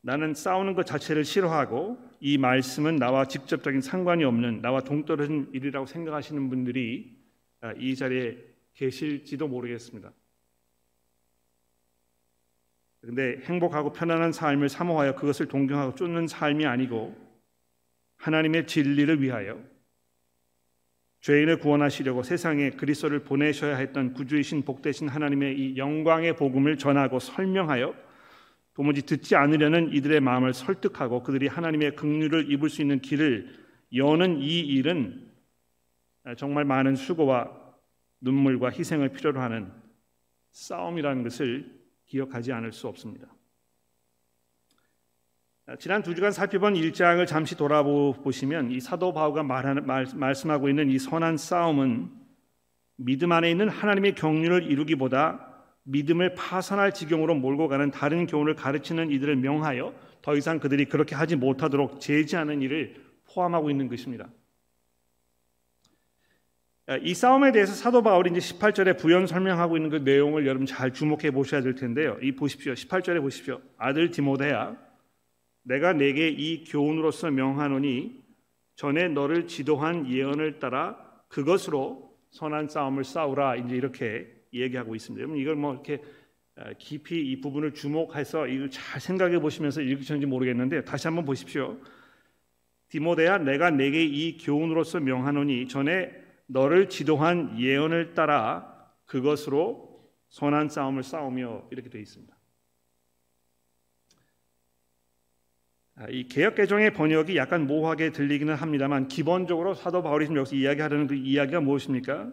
나는 0.02 0.34
싸우는 0.34 0.76
것 0.76 0.86
자체를 0.86 1.26
싫어하고 1.26 1.98
이 2.20 2.38
말씀은 2.38 2.96
나와 2.96 3.26
직접적인 3.26 3.82
상관이 3.82 4.24
없는 4.24 4.62
나와 4.62 4.82
동떨어진 4.82 5.50
일이라고 5.54 5.86
생각하시는 5.86 6.50
분들이 6.50 7.18
이 7.78 7.96
자리에 7.96 8.38
계실지도 8.74 9.48
모르겠습니다. 9.48 10.12
그런데 13.02 13.42
행복하고 13.44 13.92
편안한 13.94 14.32
삶을 14.32 14.70
사모하여 14.70 15.16
그것을 15.16 15.48
동경하고 15.48 15.96
쫓는 15.96 16.28
삶이 16.28 16.66
아니고 16.66 17.16
하나님의 18.18 18.68
진리를 18.68 19.22
위하여 19.22 19.62
죄인을 21.22 21.60
구원하시려고 21.60 22.24
세상에 22.24 22.70
그리스도를 22.72 23.24
보내셔야 23.24 23.76
했던 23.76 24.14
구주이신 24.14 24.64
복되신 24.64 25.10
하나님의 25.10 25.58
이 25.58 25.78
영광의 25.78 26.38
복음을 26.38 26.78
전하고 26.78 27.20
설명하여 27.20 28.09
도무지 28.80 29.02
듣지 29.02 29.36
않으려는 29.36 29.92
이들의 29.92 30.22
마음을 30.22 30.54
설득하고 30.54 31.22
그들이 31.22 31.48
하나님의 31.48 31.98
긍휼을 31.98 32.50
입을 32.50 32.70
수 32.70 32.82
있는 32.82 33.02
길을 33.02 33.54
여는 33.94 34.40
이 34.40 34.58
일은 34.58 35.30
정말 36.38 36.64
많은 36.64 36.96
수고와 36.96 37.52
눈물과 38.22 38.70
희생을 38.70 39.10
필요로 39.10 39.42
하는 39.42 39.70
싸움이라는 40.52 41.24
것을 41.24 41.78
기억하지 42.06 42.54
않을 42.54 42.72
수 42.72 42.88
없습니다. 42.88 43.28
지난 45.78 46.02
두 46.02 46.16
주간 46.16 46.32
살펴본 46.32 46.78
일장을 46.78 47.26
잠시 47.26 47.58
돌아보시면 47.58 48.72
이 48.72 48.80
사도 48.80 49.12
바울가 49.12 49.44
말하는, 49.44 49.86
말, 49.86 50.06
말씀하고 50.16 50.70
있는 50.70 50.90
이 50.90 50.98
선한 50.98 51.36
싸움은 51.36 52.10
믿음 52.96 53.34
안에 53.34 53.52
있는 53.52 53.68
하나님의 53.68 54.16
경륜을 54.16 54.72
이루기보다 54.72 55.49
믿음을 55.90 56.36
파산할 56.36 56.94
지경으로 56.94 57.36
몰고 57.36 57.68
가는 57.68 57.90
다른 57.92 58.28
교훈을 58.28 58.56
가르치는 58.56 59.12
이들을 59.12 59.36
명하여 59.38 59.94
더 60.22 60.36
이상 60.36 60.60
그들이 60.60 60.86
그렇게 60.86 61.16
하지 61.16 61.36
못하도록 61.36 62.00
제지하는 62.00 62.62
일을 62.62 62.96
포함하고 63.26 63.70
있는 63.70 63.88
것입니다. 63.88 64.28
이 67.02 67.14
싸움에 67.14 67.52
대해서 67.52 67.74
사도 67.74 68.02
바울이 68.02 68.32
이제 68.32 68.40
18절에 68.40 68.98
부연 68.98 69.28
설명하고 69.28 69.78
있는 69.78 69.92
그 69.92 69.98
내용을 69.98 70.48
여러분 70.48 70.66
잘 70.66 70.92
주목해 70.92 71.32
보셔야 71.32 71.62
될 71.62 71.76
텐데요. 71.76 72.18
이 72.22 72.32
보십시오. 72.32 72.74
18절에 72.74 73.22
보십시오. 73.22 73.62
아들 73.78 74.10
디모데야 74.10 74.76
내가 75.64 75.94
내게 75.94 76.30
이 76.30 76.64
교훈으로서 76.64 77.30
명하노니 77.30 78.24
전에 78.76 79.08
너를 79.08 79.48
지도한 79.48 80.10
예언을 80.10 80.60
따라 80.60 80.98
그것으로 81.28 82.12
선한 82.32 82.70
싸움을 82.70 83.04
싸우라 83.04 83.58
이제 83.58 83.76
이렇게 83.76 84.39
얘기하고 84.54 84.96
있습니다. 84.96 85.22
여러분 85.22 85.38
이걸 85.40 85.56
뭐 85.56 85.74
이렇게 85.74 86.02
깊이 86.78 87.32
이 87.32 87.40
부분을 87.40 87.74
주목해서 87.74 88.48
이걸 88.48 88.70
잘 88.70 89.00
생각해 89.00 89.40
보시면서 89.40 89.82
읽으셨는지 89.82 90.26
모르겠는데 90.26 90.84
다시 90.84 91.08
한번 91.08 91.26
보십시오. 91.26 91.78
디모데야 92.90 93.38
내가 93.40 93.70
내게 93.70 94.04
이 94.04 94.38
교훈으로서 94.38 95.00
명하노니 95.00 95.68
전에 95.68 96.12
너를 96.48 96.90
지도한 96.90 97.60
예언을 97.60 98.14
따라 98.14 98.76
그것으로 99.06 99.90
선한 100.30 100.70
싸움을 100.70 101.04
싸우며 101.04 101.68
이렇게 101.72 101.90
되어 101.90 102.02
있습니다. 102.02 102.36
아, 105.96 106.08
이 106.10 106.28
개혁 106.28 106.56
개정의 106.56 106.94
번역이 106.94 107.36
약간 107.36 107.68
모호하게 107.68 108.12
들리기는 108.12 108.56
합니다만 108.56 109.08
기본적으로 109.08 109.74
사도 109.74 110.02
바울이 110.02 110.26
지금 110.26 110.38
여기서 110.38 110.56
이야기하려는 110.56 111.08
그 111.08 111.16
이야기가 111.16 111.60
무엇입니까? 111.60 112.32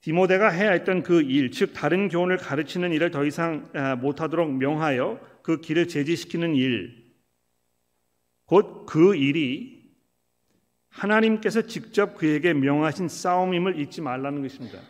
디모데가 0.00 0.50
해야 0.50 0.70
했던 0.70 1.02
그 1.02 1.22
일, 1.22 1.50
즉 1.50 1.72
다른 1.74 2.08
교훈을 2.08 2.36
가르치는 2.36 2.92
일을 2.92 3.10
더 3.10 3.24
이상 3.24 3.68
아, 3.74 3.96
못하도록 3.96 4.52
명하여 4.52 5.20
그 5.42 5.60
길을 5.60 5.88
제지시키는 5.88 6.54
일, 6.54 7.08
곧 8.46 8.86
그 8.86 9.14
일이 9.14 9.78
하나님께서 10.88 11.62
직접 11.62 12.14
그에게 12.16 12.54
명하신 12.54 13.08
싸움임을 13.08 13.78
잊지 13.78 14.00
말라는 14.00 14.42
것입니다. 14.42 14.80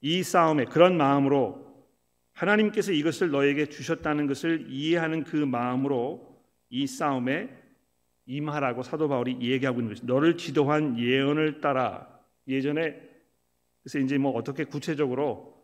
이 0.00 0.22
싸움에 0.22 0.64
그런 0.64 0.96
마음으로 0.96 1.86
하나님께서 2.32 2.92
이것을 2.92 3.30
너에게 3.30 3.66
주셨다는 3.66 4.26
것을 4.26 4.66
이해하는 4.68 5.24
그 5.24 5.36
마음으로 5.36 6.42
이 6.70 6.86
싸움에 6.86 7.48
임하라고 8.26 8.82
사도 8.82 9.08
바울이 9.08 9.38
얘기하고 9.40 9.80
있는 9.80 9.92
것입니다. 9.94 10.12
너를 10.12 10.36
지도한 10.36 10.98
예언을 10.98 11.60
따라 11.60 12.17
예전에 12.48 13.00
그래서 13.82 13.98
이제 13.98 14.18
뭐 14.18 14.32
어떻게 14.32 14.64
구체적으로 14.64 15.54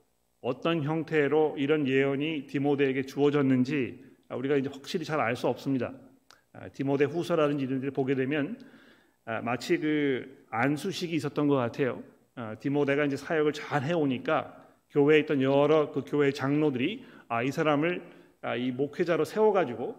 어떤 0.41 0.83
형태로 0.83 1.57
이런 1.59 1.89
예언이 1.89 2.47
디모데에게 2.47 3.03
주어졌는지 3.03 4.05
우리가 4.31 4.57
이제 4.57 4.69
확실히 4.73 5.05
잘 5.05 5.21
알 5.21 5.37
수 5.37 5.49
없습니다. 5.49 5.93
아, 6.53 6.69
디모데 6.69 7.07
후서라든지 7.07 7.65
이런 7.65 7.81
데를 7.81 7.91
보게 7.91 8.15
되면 8.15 8.59
아, 9.25 9.41
마치 9.41 9.79
그 9.79 10.45
안수식이 10.51 11.15
있었던 11.17 11.49
것 11.49 11.57
같아요. 11.57 12.03
아, 12.35 12.55
디모데가 12.57 13.05
이제 13.07 13.17
사역을 13.17 13.53
잘 13.53 13.83
해오니까 13.83 14.55
교회에 14.91 15.21
있던 15.21 15.43
여러 15.43 15.91
그 15.91 16.05
교회 16.07 16.31
장로들이 16.31 17.05
이 17.45 17.51
사람을 17.51 18.03
이 18.59 18.71
목회자로 18.71 19.25
세워가지고 19.25 19.97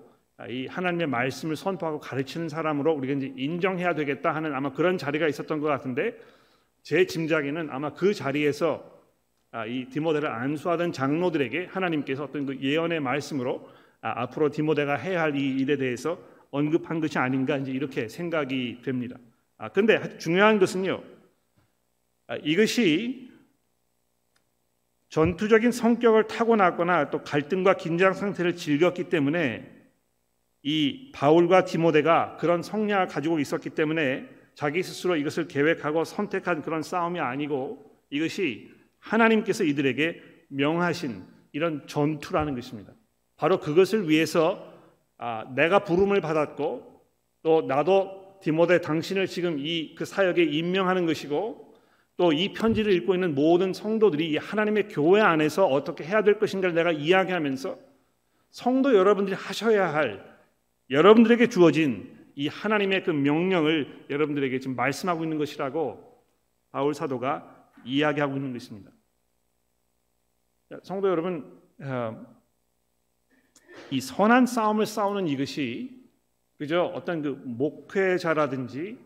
이 0.50 0.68
하나님의 0.68 1.08
말씀을 1.08 1.56
선포하고 1.56 2.00
가르치는 2.00 2.48
사람으로 2.48 2.94
우리가 2.94 3.14
이제 3.16 3.34
인정해야 3.36 3.96
되겠다 3.96 4.34
하는 4.34 4.54
아마 4.54 4.72
그런 4.72 4.98
자리가 4.98 5.28
있었던 5.28 5.60
것 5.60 5.68
같은데 5.68 6.18
제 6.86 7.08
짐작에는 7.08 7.72
아마 7.72 7.94
그 7.94 8.14
자리에서 8.14 9.02
이 9.68 9.88
디모데를 9.90 10.30
안수하던 10.30 10.92
장로들에게 10.92 11.66
하나님께서 11.72 12.26
어떤 12.26 12.46
그 12.46 12.60
예언의 12.62 13.00
말씀으로 13.00 13.68
앞으로 14.02 14.52
디모데가 14.52 14.96
해야 14.96 15.24
할 15.24 15.36
이 15.36 15.58
일에 15.58 15.78
대해서 15.78 16.20
언급한 16.52 17.00
것이 17.00 17.18
아닌가 17.18 17.58
이제 17.58 17.72
이렇게 17.72 18.08
생각이 18.08 18.84
됩니다. 18.84 19.18
아, 19.58 19.70
근데 19.70 20.20
중요한 20.20 20.60
것은요. 20.60 21.02
아, 22.28 22.36
이것이 22.44 23.32
전투적인 25.10 25.72
성격을 25.72 26.28
타고났거나 26.28 27.10
또 27.10 27.24
갈등과 27.24 27.78
긴장 27.78 28.14
상태를 28.14 28.56
즐겼기 28.56 29.06
때문에 29.06 29.72
이 30.62 31.12
바울과 31.16 31.66
디모데가 31.66 32.38
그런 32.38 32.62
성향을 32.62 33.08
가지고 33.08 33.40
있었기 33.40 33.72
때문에 33.72 34.30
자기 34.56 34.82
스스로 34.82 35.16
이것을 35.16 35.48
계획하고 35.48 36.04
선택한 36.06 36.62
그런 36.62 36.82
싸움이 36.82 37.20
아니고 37.20 37.86
이것이 38.10 38.72
하나님께서 39.00 39.64
이들에게 39.64 40.22
명하신 40.48 41.24
이런 41.52 41.86
전투라는 41.88 42.56
것입니다. 42.56 42.94
바로 43.38 43.60
그것을 43.60 44.10
위해서 44.10 44.74
아, 45.18 45.46
내가 45.56 45.80
부름을 45.84 46.22
받았고 46.22 47.02
또 47.44 47.62
나도 47.62 48.40
디모데 48.42 48.82
당신을 48.82 49.28
지금 49.28 49.58
이 49.60 49.96
그 49.96 50.06
사역에 50.06 50.44
임명하는 50.44 51.06
것이고 51.06 51.74
또 52.18 52.32
이 52.32 52.54
편지를 52.54 52.94
읽고 52.94 53.14
있는 53.14 53.36
모든 53.36 53.74
성도들이 53.74 54.30
이 54.32 54.38
하나님의 54.38 54.88
교회 54.88 55.22
안에서 55.22 55.66
어떻게 55.68 56.06
해야 56.06 56.24
될 56.24 56.40
것인가를 56.40 56.74
내가 56.74 56.92
이야기하면서 56.92 57.78
성도 58.52 58.96
여러분들이 58.96 59.36
하셔야 59.36 59.94
할 59.94 60.24
여러분들에게 60.90 61.48
주어진 61.50 62.15
이 62.36 62.48
하나님의 62.48 63.04
그 63.04 63.12
명령을 63.12 64.06
여러분들에게 64.10 64.60
지금 64.60 64.76
말씀하고 64.76 65.24
있는 65.24 65.38
것이라고 65.38 66.22
바울 66.72 66.94
사도가 66.94 67.72
이야기하고 67.86 68.36
있는 68.36 68.52
것입니다. 68.54 68.92
성도 70.84 71.10
여러분, 71.10 71.60
어, 71.80 72.26
이 73.92 74.02
선한 74.02 74.46
싸움을 74.46 74.86
싸우는 74.86 75.28
이것이 75.28 76.04
그저 76.58 76.84
어떤 76.84 77.22
그 77.22 77.42
목회자라든지 77.44 78.98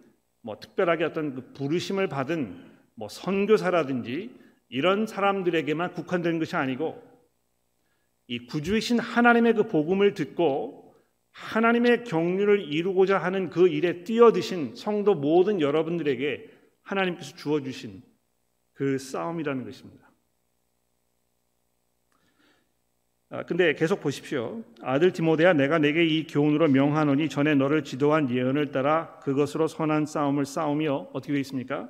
뭐 0.42 0.60
특별하게 0.60 1.04
어떤 1.04 1.36
그 1.36 1.54
부르심을 1.54 2.08
받은 2.08 2.66
뭐 2.96 3.10
선교사라든지 3.10 4.36
이런 4.70 5.06
사람들에게만 5.06 5.94
국한된 5.94 6.40
것이 6.40 6.56
아니고 6.56 7.04
이 8.28 8.46
구주이신 8.46 9.00
하나님의 9.00 9.54
그 9.54 9.68
복음을 9.68 10.14
듣고 10.14 10.79
하나님의 11.40 12.04
경륜을 12.04 12.72
이루고자 12.72 13.18
하는 13.18 13.50
그 13.50 13.68
일에 13.68 14.04
뛰어드신 14.04 14.76
성도 14.76 15.16
모든 15.16 15.62
여러분들에게 15.62 16.50
하나님께서 16.84 17.36
주어 17.36 17.62
주신 17.62 18.02
그 18.74 18.98
싸움이라는 18.98 19.64
것입니다. 19.64 20.10
아, 23.32 23.44
근데 23.44 23.76
계속 23.76 24.02
보십시오. 24.02 24.64
아들 24.82 25.14
디모데야 25.14 25.54
내가 25.54 25.78
내게 25.78 26.04
이 26.04 26.26
교훈으로 26.26 26.68
명하노니 26.68 27.30
전에 27.30 27.54
너를 27.56 27.84
지도한 27.84 28.32
예언을 28.32 28.72
따라 28.72 29.20
그것으로 29.20 29.68
선한 29.68 30.08
싸움을 30.08 30.46
싸우며 30.46 31.10
어떻게 31.14 31.34
되어 31.34 31.40
있습니까? 31.42 31.90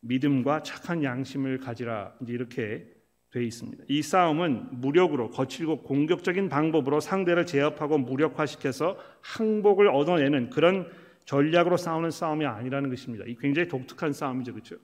믿음과 0.00 0.62
착한 0.62 1.02
양심을 1.02 1.58
가지라 1.58 2.14
이제 2.22 2.32
이렇게 2.32 2.97
되어 3.30 3.42
있습니다. 3.42 3.84
이 3.88 4.02
싸움은 4.02 4.80
무력으로 4.80 5.30
거칠고 5.30 5.82
공격적인 5.82 6.48
방법으로 6.48 7.00
상대를 7.00 7.44
제압하고 7.46 7.98
무력화시켜서 7.98 8.96
항복을 9.20 9.88
얻어내는 9.88 10.50
그런 10.50 10.90
전략으로 11.26 11.76
싸우는 11.76 12.10
싸움이 12.10 12.46
아니라는 12.46 12.88
것입니다. 12.88 13.24
이 13.26 13.36
굉장히 13.36 13.68
독특한 13.68 14.14
싸움이죠, 14.14 14.52
그렇죠? 14.52 14.76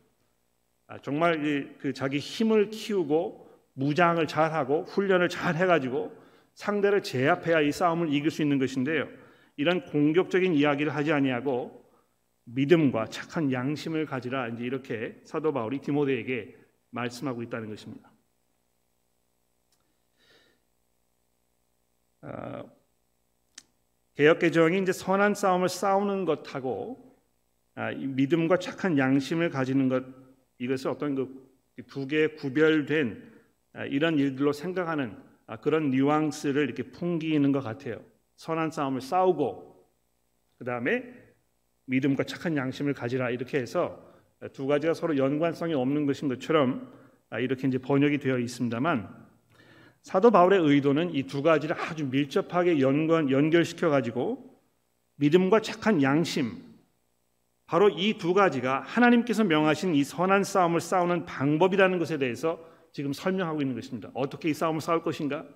아, 0.87 0.99
정말 0.99 1.75
그 1.79 1.95
자기 1.95 2.19
힘을 2.19 2.69
키우고 2.69 3.49
무장을 3.73 4.25
잘하고 4.27 4.85
훈련을 4.85 5.31
잘 5.31 5.57
해가지고 5.57 6.13
상대를 6.55 7.03
제압해야 7.03 7.61
이 7.63 7.73
싸움을 7.73 8.13
이길 8.13 8.31
수 8.31 8.43
있는 8.43 8.59
것인데요. 8.59 9.09
이런 9.57 9.85
공격적인 9.87 10.55
이야기를 10.55 10.95
하지 10.95 11.13
아니하고 11.13 11.83
믿음과 12.45 13.07
착한 13.07 13.51
양심을 13.51 14.05
가지라 14.05 14.49
이제 14.49 14.65
이렇게 14.65 15.19
사도 15.25 15.53
바울이 15.53 15.79
디모데에게 15.79 16.55
말씀하고 16.91 17.43
있다는 17.43 17.71
것입니다. 17.71 18.14
어, 22.25 22.71
개혁 24.15 24.39
개정이 24.39 24.81
이제 24.81 24.93
선한 24.93 25.35
싸움을 25.35 25.69
싸우는 25.69 26.25
것하고 26.25 27.15
아, 27.75 27.91
믿음과 27.93 28.59
착한 28.59 28.99
양심을 28.99 29.51
가지는 29.51 29.89
것 29.89 30.05
이것을 30.59 30.91
어떤 30.91 31.15
그 31.15 31.45
두 31.83 32.07
개의 32.07 32.37
구별된 32.37 33.33
아, 33.73 33.85
이런 33.85 34.19
일들로 34.19 34.53
생각하는 34.53 35.17
아, 35.47 35.57
그런 35.57 35.91
뉘앙스를 35.91 36.63
이렇게 36.63 36.85
풍기는 36.85 37.51
것 37.53 37.61
같아요. 37.61 38.01
선한 38.37 38.71
싸움을 38.71 39.01
싸우고 39.01 39.75
그 40.59 40.65
다음에 40.65 41.05
믿음과 41.87 42.25
착한 42.25 42.57
양심을 42.57 42.95
가지라 42.95 43.31
이렇게 43.31 43.59
해서 43.59 44.13
두 44.53 44.67
가지가 44.67 44.95
서로 44.95 45.17
연관성이 45.17 45.75
없는 45.75 46.07
것인 46.07 46.29
것처럼 46.29 46.93
아, 47.31 47.41
이렇게 47.41 47.67
이제 47.67 47.79
번역이 47.79 48.19
되어 48.19 48.39
있습니다만 48.39 49.24
사도 50.05 50.31
바울의 50.31 50.61
의도는 50.61 51.15
이 51.15 51.23
두 51.23 51.43
가지를 51.43 51.81
아주 51.81 52.07
밀접하게 52.07 52.79
연관 52.81 53.31
연결시켜 53.31 53.89
가지고 53.89 54.61
믿음과 55.17 55.61
착한 55.61 56.03
양심 56.03 56.63
바로 57.65 57.89
이 57.89 58.19
두 58.19 58.35
가지가 58.35 58.83
하나님께서 58.83 59.45
명하신 59.45 59.95
이 59.95 60.05
선한 60.05 60.45
싸움을 60.45 60.81
싸우는 60.81 61.25
방법이라는 61.25 61.99
것에 61.99 62.19
대해서 62.19 62.61
지금 62.93 63.15
설명하고 63.15 63.63
있는 63.63 63.75
것입니다. 63.75 64.11
어떻게 64.13 64.51
이 64.51 64.55
싸움을 64.55 64.83
싸울 64.83 65.03
것인가? 65.03 65.47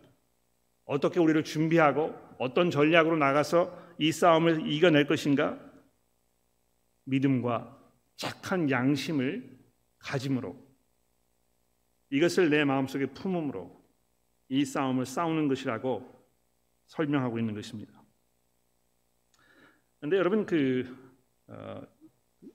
어떻게 0.86 1.20
우리를 1.20 1.44
준비하고 1.44 2.14
어떤 2.38 2.70
전략으로 2.70 3.18
나가서 3.18 3.76
이 3.98 4.10
싸움을 4.10 4.66
이겨낼 4.72 5.06
것인가? 5.06 5.58
믿음과 7.04 7.76
착한 8.16 8.70
양심을 8.70 9.58
가짐으로 9.98 10.56
이것을 12.10 12.48
내 12.48 12.64
마음속에 12.64 13.06
품음으로 13.06 13.77
이 14.48 14.64
싸움을 14.64 15.06
싸우는 15.06 15.48
것이라고 15.48 16.18
설명하고 16.86 17.38
있는 17.38 17.54
것입니다. 17.54 17.92
그런데 19.98 20.16
여러분 20.16 20.46
그 20.46 20.96
어, 21.48 21.82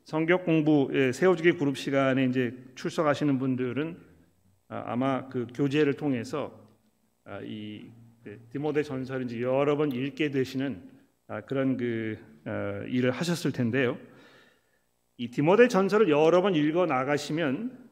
성경 0.03 0.43
공부 0.43 0.89
세워주기 1.13 1.53
그룹 1.53 1.77
시간에 1.77 2.25
이제 2.25 2.55
출석하시는 2.75 3.37
분들은 3.37 3.97
아, 4.69 4.83
아마 4.87 5.27
그 5.27 5.47
교재를 5.53 5.93
통해서 5.93 6.57
아, 7.25 7.39
이그 7.41 8.47
디모데 8.49 8.83
전설을 8.83 9.25
이제 9.25 9.41
여러 9.41 9.77
번 9.77 9.91
읽게 9.91 10.31
되시는 10.31 10.81
아, 11.27 11.41
그런 11.41 11.77
그 11.77 12.17
어, 12.45 12.83
일을 12.87 13.11
하셨을 13.11 13.51
텐데요. 13.51 13.97
이 15.17 15.29
디모데 15.29 15.67
전설을 15.67 16.09
여러 16.09 16.41
번 16.41 16.55
읽어 16.55 16.85
나가시면 16.85 17.82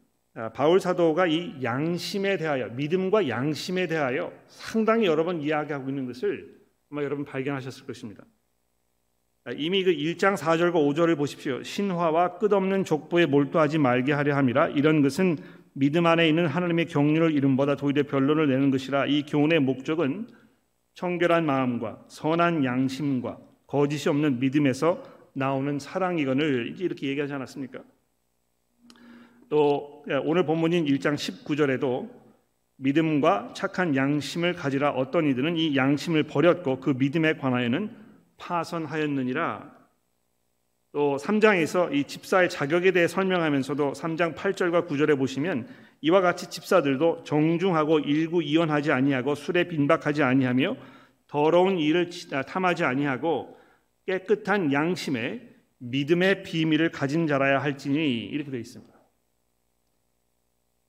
바울 0.54 0.80
사도가 0.80 1.28
이 1.28 1.62
양심에 1.62 2.38
대하여 2.38 2.70
믿음과 2.70 3.28
양심에 3.28 3.88
대하여 3.88 4.32
상당히 4.48 5.06
여러 5.06 5.26
번 5.26 5.41
이야기하고 5.41 5.89
있는 5.89 6.06
것을 6.06 6.62
아마 6.89 7.04
여러분 7.04 7.26
발견하셨을 7.26 7.86
것입니다. 7.86 8.24
이미 9.58 9.84
그 9.84 9.91
1장 9.91 10.38
4절과 10.38 10.74
5절을 10.74 11.17
보십시오. 11.17 11.63
신화와 11.63 12.38
끝없는 12.38 12.86
족보에 12.86 13.26
몰두하지 13.26 13.80
말게 13.80 14.13
하려 14.13 14.36
함이라 14.36 14.70
이런 14.70 15.02
것은 15.02 15.38
믿음 15.74 16.06
안에 16.06 16.28
있는 16.28 16.48
하나님의 16.48 16.86
경륜을 16.86 17.32
이름보다 17.32 17.76
도리어 17.76 18.04
변론을 18.04 18.50
내는 18.50 18.72
것이라 18.72 19.08
이 19.08 19.24
교훈의 19.24 19.60
목적은 19.60 20.28
청결한 20.94 21.46
마음과 21.46 22.06
선한 22.08 22.65
양심과 22.65 23.39
거짓이 23.67 24.10
없는 24.10 24.39
믿음에서 24.39 25.02
나오는 25.34 25.80
사랑이건을 25.80 26.76
이렇게 26.80 27.08
얘기하지 27.08 27.34
않았습니까? 27.34 27.82
또 29.52 30.06
예, 30.10 30.14
오늘 30.14 30.46
본문인 30.46 30.86
1장 30.86 31.16
19절에도 31.16 32.10
믿음과 32.78 33.52
착한 33.54 33.98
양심을 33.98 34.54
가지라 34.54 34.92
어떤 34.92 35.28
이들은 35.28 35.58
이 35.58 35.76
양심을 35.76 36.24
버렸고 36.24 36.80
그 36.80 36.92
믿음에 36.98 37.36
관하여는 37.36 37.92
파선하였느니라 38.38 39.70
또 40.94 41.18
3장에서 41.18 41.94
이 41.94 42.06
집사의 42.06 42.50
자격에 42.50 42.92
대해 42.92 43.10
설명하면서도 43.10 43.92
3장 43.92 44.36
8절과 44.36 44.88
9절에 44.88 45.18
보시면 45.18 45.68
이와 46.00 46.22
같이 46.22 46.50
집사들도 46.50 47.26
정중하고 47.26 48.00
일구이연하지 48.00 48.94
아니하고 48.94 49.36
술에 49.36 49.68
빈박하지 49.68 50.24
아니하며 50.24 50.78
더러운 51.28 51.78
일을 51.78 52.10
탐하지 52.48 52.86
아니하고 52.86 53.58
깨끗한 54.08 54.72
양심에 54.72 55.42
믿음의 55.80 56.44
비밀을 56.44 56.92
가진 56.92 57.28
자라야 57.28 57.62
할지니 57.62 58.28
이렇게 58.28 58.50
되어 58.50 58.60
있습니다. 58.62 58.90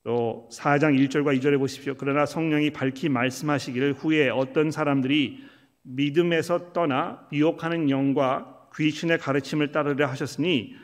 또 0.04 0.48
4장 0.52 0.98
1절과 0.98 1.38
2절에 1.38 1.58
보십시오. 1.58 1.94
그러나 1.96 2.26
성령이 2.26 2.70
밝히 2.70 3.08
말씀하시기를 3.08 3.94
후에 3.94 4.28
어떤 4.30 4.70
사람들이 4.70 5.44
믿음에서 5.82 6.72
떠나 6.72 7.26
유혹하는 7.32 7.90
영과 7.90 8.68
귀신의 8.74 9.18
가르침을 9.18 9.70
따르려 9.70 10.06
하셨으니 10.06 10.74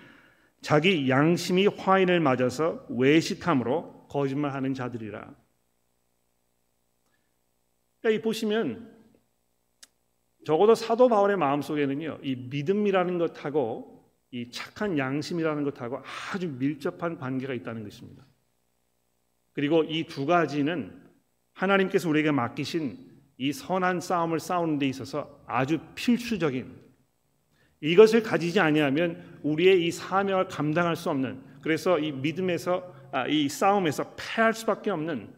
자기 0.60 1.08
양심이 1.08 1.66
화인을 1.66 2.20
맞아서 2.20 2.84
외식함으로 2.88 4.06
거짓말하는 4.08 4.74
자들이라. 4.74 5.34
그러니까 8.00 8.18
이 8.18 8.22
보시면 8.22 8.96
적어도 10.44 10.74
사도 10.74 11.08
바울의 11.08 11.36
마음 11.36 11.60
속에는요 11.62 12.20
이 12.22 12.36
믿음이라는 12.36 13.18
것하고 13.18 13.98
이 14.30 14.50
착한 14.50 14.96
양심이라는 14.96 15.64
것하고 15.64 16.02
아주 16.32 16.48
밀접한 16.48 17.18
관계가 17.18 17.54
있다는 17.54 17.82
것입니다. 17.84 18.27
그리고 19.58 19.82
이 19.82 20.04
두 20.04 20.24
가지는 20.24 20.92
하나님께서 21.52 22.08
우리에게 22.08 22.30
맡기신 22.30 22.96
이 23.38 23.52
선한 23.52 24.00
싸움을 24.00 24.38
싸우는 24.38 24.78
데 24.78 24.86
있어서 24.86 25.42
아주 25.48 25.80
필수적인 25.96 26.72
이것을 27.80 28.22
가지지 28.22 28.60
아니하면 28.60 29.40
우리의 29.42 29.84
이 29.84 29.90
사명을 29.90 30.46
감당할 30.46 30.94
수 30.94 31.10
없는 31.10 31.42
그래서 31.60 31.98
이 31.98 32.12
믿음에서 32.12 32.94
아, 33.10 33.26
이 33.26 33.48
싸움에서 33.48 34.14
패할 34.14 34.54
수밖에 34.54 34.90
없는 34.90 35.28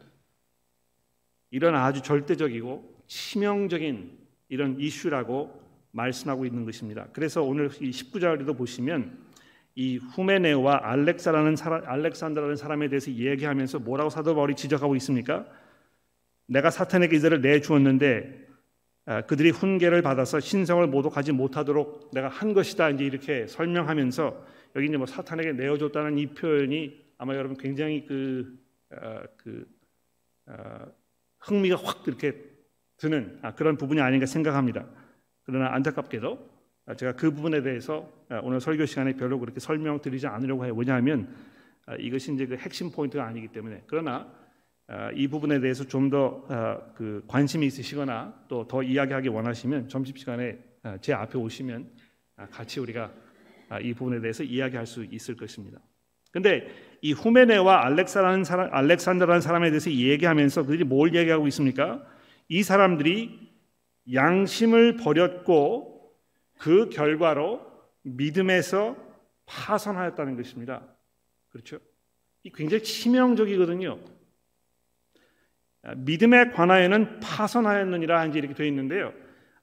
이런 1.51 1.75
아주 1.75 2.03
절대적이고 2.03 3.05
치명적인 3.07 4.19
이런 4.51 4.79
이슈라고 4.79 5.59
말씀하고 5.93 6.45
있는 6.45 6.67
것입니다. 6.67 7.09
그래서 7.15 7.43
오늘 7.43 7.71
이 7.81 7.91
19절에도 7.91 8.55
보시면 8.55 9.30
이 9.75 9.97
후메네와 9.99 10.81
알렉사라는 10.83 11.57
사람, 11.57 11.83
알렉산더라는 11.87 12.57
사람에 12.57 12.89
대해서 12.89 13.11
얘기하면서 13.11 13.79
뭐라고 13.81 14.11
사도 14.11 14.35
바울이 14.35 14.55
지적하고 14.55 14.97
있습니까? 14.97 15.47
내가 16.47 16.71
사탄에게 16.71 17.17
이들을 17.17 17.41
내주었는데 17.41 18.49
아, 19.07 19.23
그들이 19.23 19.51
훈계를 19.51 20.03
받아서 20.03 20.41
신성을 20.41 20.87
모독하지 20.87 21.33
못하도록 21.33 22.11
내가 22.13 22.29
한 22.29 22.53
것이다 22.53 22.91
이제 22.91 23.05
이렇게 23.05 23.47
설명하면서 23.47 24.47
여기 24.77 24.87
이제 24.87 24.97
뭐 24.97 25.07
사탄에게 25.07 25.53
내어줬다는 25.53 26.19
이 26.19 26.27
표현이 26.27 27.01
아마 27.19 27.35
여러분 27.35 27.57
굉장히 27.57 28.07
그, 28.07 28.59
어, 28.91 29.23
그 29.37 29.67
어, 30.47 30.87
흥미가 31.39 31.77
확 31.77 32.07
이렇게 32.07 32.35
드는 32.99 33.39
아, 33.43 33.55
그런 33.55 33.77
부분이 33.77 34.01
아닌가 34.01 34.27
생각합니다. 34.27 34.87
그러나 35.45 35.73
안타깝게도 35.75 36.50
제가 36.97 37.13
그 37.13 37.31
부분에 37.31 37.63
대해서 37.63 38.09
오늘 38.43 38.61
설교 38.61 38.87
시간에 38.87 39.15
별로 39.15 39.39
그렇게 39.39 39.61
설명드리지 39.61 40.27
않으려고 40.27 40.65
해요. 40.65 40.75
왜냐하면 40.77 41.29
이것이 41.99 42.33
이제 42.35 42.47
그 42.47 42.57
핵심 42.57 42.91
포인트가 42.91 43.25
아니기 43.25 43.49
때문에 43.49 43.83
그러나 43.87 44.31
아, 44.93 45.13
이 45.15 45.29
부분에 45.29 45.61
대해서 45.61 45.85
좀 45.85 46.11
더그 46.11 47.23
아, 47.25 47.29
관심이 47.29 47.65
있으시거나 47.65 48.35
또 48.49 48.67
더 48.67 48.83
이야기하기 48.83 49.29
원하시면 49.29 49.89
점심 49.89 50.17
시간에 50.17 50.59
아, 50.83 50.99
제 51.01 51.13
앞에 51.13 51.39
오시면 51.39 51.89
같이 52.51 52.81
우리가 52.81 53.13
이 53.83 53.95
부분에 53.95 54.21
대해서 54.21 54.43
이야기할 54.43 54.87
수 54.87 55.05
있을 55.05 55.37
것입니다. 55.37 55.79
근데 56.33 56.69
이 57.03 57.13
후메네와 57.13 57.85
알렉사라는 57.87 58.43
사람, 58.45 58.75
알렉산더라는 58.75 59.41
사람에 59.41 59.71
대해서 59.71 59.93
얘기하면서 59.93 60.65
그들이 60.65 60.85
뭘 60.85 61.15
얘기하고 61.15 61.47
있습니까? 61.49 62.05
이 62.49 62.63
사람들이 62.65 63.49
양심을 64.13 64.97
버렸고 64.97 66.00
그 66.61 66.91
결과로 66.91 67.67
믿음에서 68.03 68.95
파선하였다는 69.47 70.37
것입니다. 70.37 70.83
그렇죠? 71.49 71.79
이 72.43 72.53
굉장히 72.53 72.85
치명적이거든요. 72.85 73.99
믿음에 75.97 76.51
관하여는 76.51 77.21
파선하였느니라 77.21 78.27
이제 78.27 78.39
이렇게 78.39 78.55
되어 78.55 78.67
있는데요. 78.67 79.15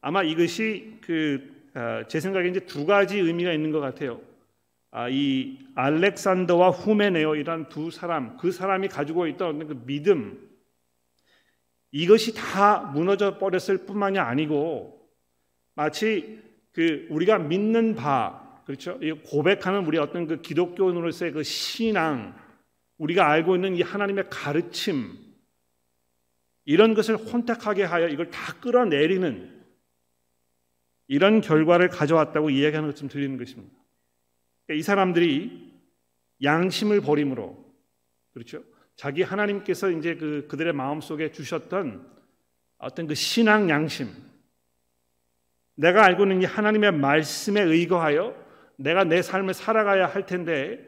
아마 0.02 0.24
이것이 0.24 0.98
그제 1.02 1.44
아, 1.76 2.20
생각에 2.20 2.50
이제 2.50 2.62
두 2.62 2.88
가지 2.88 3.20
의미가 3.20 3.54
있는 3.54 3.72
것 3.72 3.80
같아요. 3.80 4.20
아, 4.90 5.08
이 5.08 5.60
알렉산더와 5.76 6.72
후메네오 6.72 7.36
이란 7.36 7.70
두 7.70 7.92
사람, 7.92 8.38
그 8.38 8.52
사람이 8.52 8.88
가지고 8.88 9.28
있던 9.28 9.68
그 9.68 9.86
믿음 9.86 10.50
이것이 11.92 12.34
다 12.34 12.80
무너져 12.80 13.38
버렸을 13.38 13.86
뿐만이 13.86 14.18
아니고 14.18 15.08
마치 15.76 16.47
그 16.78 17.08
우리가 17.10 17.40
믿는 17.40 17.96
바 17.96 18.62
그렇죠? 18.64 19.00
고백하는 19.26 19.88
우리 19.88 19.98
어떤 19.98 20.28
그 20.28 20.44
기독교인으로서의 20.44 21.32
그 21.32 21.42
신앙 21.42 22.36
우리가 23.00 23.28
알고 23.28 23.56
있는 23.56 23.76
이 23.76 23.82
하나님의 23.82 24.26
가르침 24.30 25.18
이런 26.66 26.94
것을 26.94 27.18
혼탁하게 27.18 27.84
하여 27.84 28.08
이걸 28.08 28.30
다 28.30 28.54
끌어내리는 28.62 29.60
이런 31.08 31.42
결과를 31.42 31.90
가져왔다고 31.90 32.52
이야기하는 32.52 32.92
것좀 32.92 33.10
들리는 33.10 33.40
것입니다. 33.40 33.74
그러니까 34.68 34.80
이 34.80 34.84
사람들이 34.84 35.74
양심을 36.44 37.02
버림으로 37.02 37.58
그렇죠. 38.34 38.64
자기 38.96 39.24
하나님께서 39.24 39.90
이제 39.90 40.14
그 40.14 40.46
그들의 40.48 40.74
마음 40.74 41.02
속에 41.02 41.32
주셨던 41.32 42.08
어떤 42.78 43.08
그 43.08 43.16
신앙 43.16 43.68
양심, 43.68 44.10
내가 45.78 46.04
알고 46.04 46.24
있는 46.24 46.42
이 46.42 46.46
하나님의 46.46 46.92
말씀에 46.94 47.62
의거하여 47.62 48.36
내가 48.78 49.04
내 49.04 49.22
삶을 49.22 49.54
살아가야 49.54 50.08
할 50.08 50.26
텐데 50.26 50.86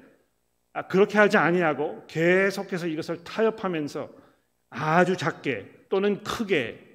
아, 0.73 0.87
그렇게 0.87 1.17
하지 1.17 1.37
아니하고 1.37 2.03
계속해서 2.07 2.87
이것을 2.87 3.23
타협하면서 3.23 4.09
아주 4.69 5.15
작게 5.15 5.85
또는 5.89 6.23
크게 6.23 6.87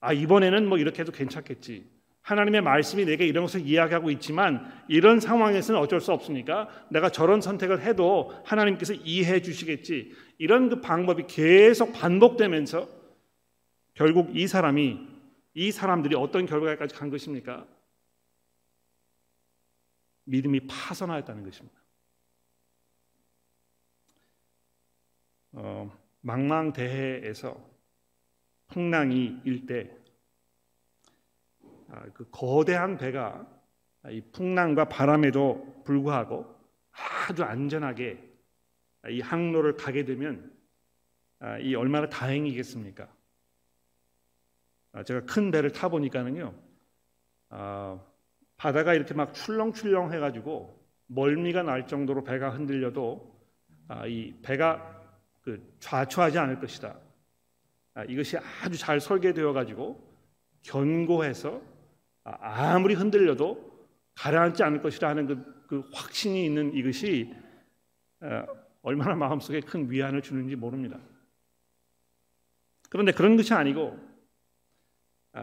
아 0.00 0.12
이번에는 0.12 0.66
뭐 0.66 0.78
이렇게 0.78 1.00
해도 1.00 1.12
괜찮겠지. 1.12 1.88
하나님의 2.22 2.60
말씀이 2.60 3.04
내게 3.04 3.26
이런 3.26 3.44
것을 3.44 3.60
이야기하고 3.66 4.10
있지만 4.12 4.70
이런 4.88 5.20
상황에서는 5.20 5.80
어쩔 5.80 6.00
수 6.00 6.12
없으니까 6.12 6.68
내가 6.90 7.10
저런 7.10 7.40
선택을 7.40 7.82
해도 7.82 8.32
하나님께서 8.44 8.94
이해해 8.94 9.42
주시겠지. 9.42 10.12
이런 10.38 10.68
그 10.68 10.80
방법이 10.80 11.24
계속 11.26 11.92
반복되면서 11.92 12.88
결국 13.94 14.36
이 14.36 14.46
사람이 14.46 15.09
이 15.54 15.72
사람들이 15.72 16.14
어떤 16.14 16.46
결과까지 16.46 16.94
간 16.94 17.10
것입니까? 17.10 17.66
믿음이 20.24 20.66
파선하였다는 20.66 21.44
것입니다. 21.44 21.80
어, 25.52 25.90
망망대해에서 26.20 27.60
풍랑이 28.68 29.40
일때 29.44 29.90
아, 31.88 32.04
그 32.14 32.28
거대한 32.30 32.96
배가 32.96 33.46
이 34.10 34.20
풍랑과 34.32 34.84
바람에도 34.84 35.82
불구하고 35.84 36.54
아주 37.28 37.42
안전하게 37.42 38.22
이 39.08 39.20
항로를 39.20 39.76
가게 39.76 40.04
되면 40.04 40.56
아, 41.40 41.58
이 41.58 41.74
얼마나 41.74 42.08
다행이겠습니까? 42.08 43.08
아, 44.92 45.02
제가 45.02 45.20
큰 45.24 45.50
배를 45.50 45.72
타 45.72 45.88
보니까는요, 45.88 46.54
바다가 48.56 48.94
이렇게 48.94 49.14
막 49.14 49.32
출렁출렁 49.34 50.12
해가지고 50.12 50.78
멀미가 51.06 51.62
날 51.62 51.86
정도로 51.86 52.24
배가 52.24 52.50
흔들려도 52.50 53.38
이 54.06 54.34
배가 54.42 55.00
그 55.40 55.74
좌초하지 55.80 56.38
않을 56.38 56.60
것이다. 56.60 56.96
이것이 58.08 58.36
아주 58.62 58.78
잘 58.78 59.00
설계되어 59.00 59.52
가지고 59.52 60.08
견고해서 60.62 61.60
아, 62.24 62.74
아무리 62.74 62.94
흔들려도 62.94 63.70
가라앉지 64.14 64.62
않을 64.62 64.82
것이라는 64.82 65.26
그, 65.26 65.66
그 65.66 65.90
확신이 65.92 66.44
있는 66.44 66.74
이것이 66.74 67.34
어, 68.20 68.44
얼마나 68.82 69.14
마음속에 69.14 69.60
큰 69.60 69.90
위안을 69.90 70.22
주는지 70.22 70.56
모릅니다. 70.56 70.98
그런데 72.90 73.12
그런 73.12 73.36
것이 73.36 73.54
아니고 73.54 73.98
아, 73.98 74.09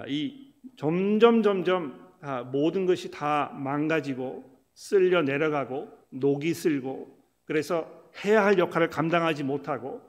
이 0.07 0.53
점점 0.75 1.43
점점 1.43 2.07
아, 2.21 2.43
모든 2.43 2.85
것이 2.85 3.11
다 3.11 3.51
망가지고 3.53 4.43
쓸려 4.73 5.21
내려가고 5.21 5.89
녹이 6.09 6.53
슬고 6.53 7.17
그래서 7.45 8.09
해야 8.25 8.43
할 8.43 8.57
역할을 8.57 8.89
감당하지 8.89 9.43
못하고 9.43 10.01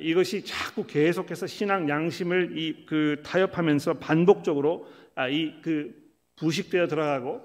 이것이 0.00 0.44
자꾸 0.44 0.86
계속해서 0.86 1.46
신앙 1.46 1.88
양심을 1.88 2.58
이 2.58 2.84
그 2.86 3.22
타협하면서 3.22 3.98
반복적으로 3.98 4.90
아, 5.14 5.28
이그 5.28 5.94
부식되어 6.36 6.86
들어가고 6.86 7.42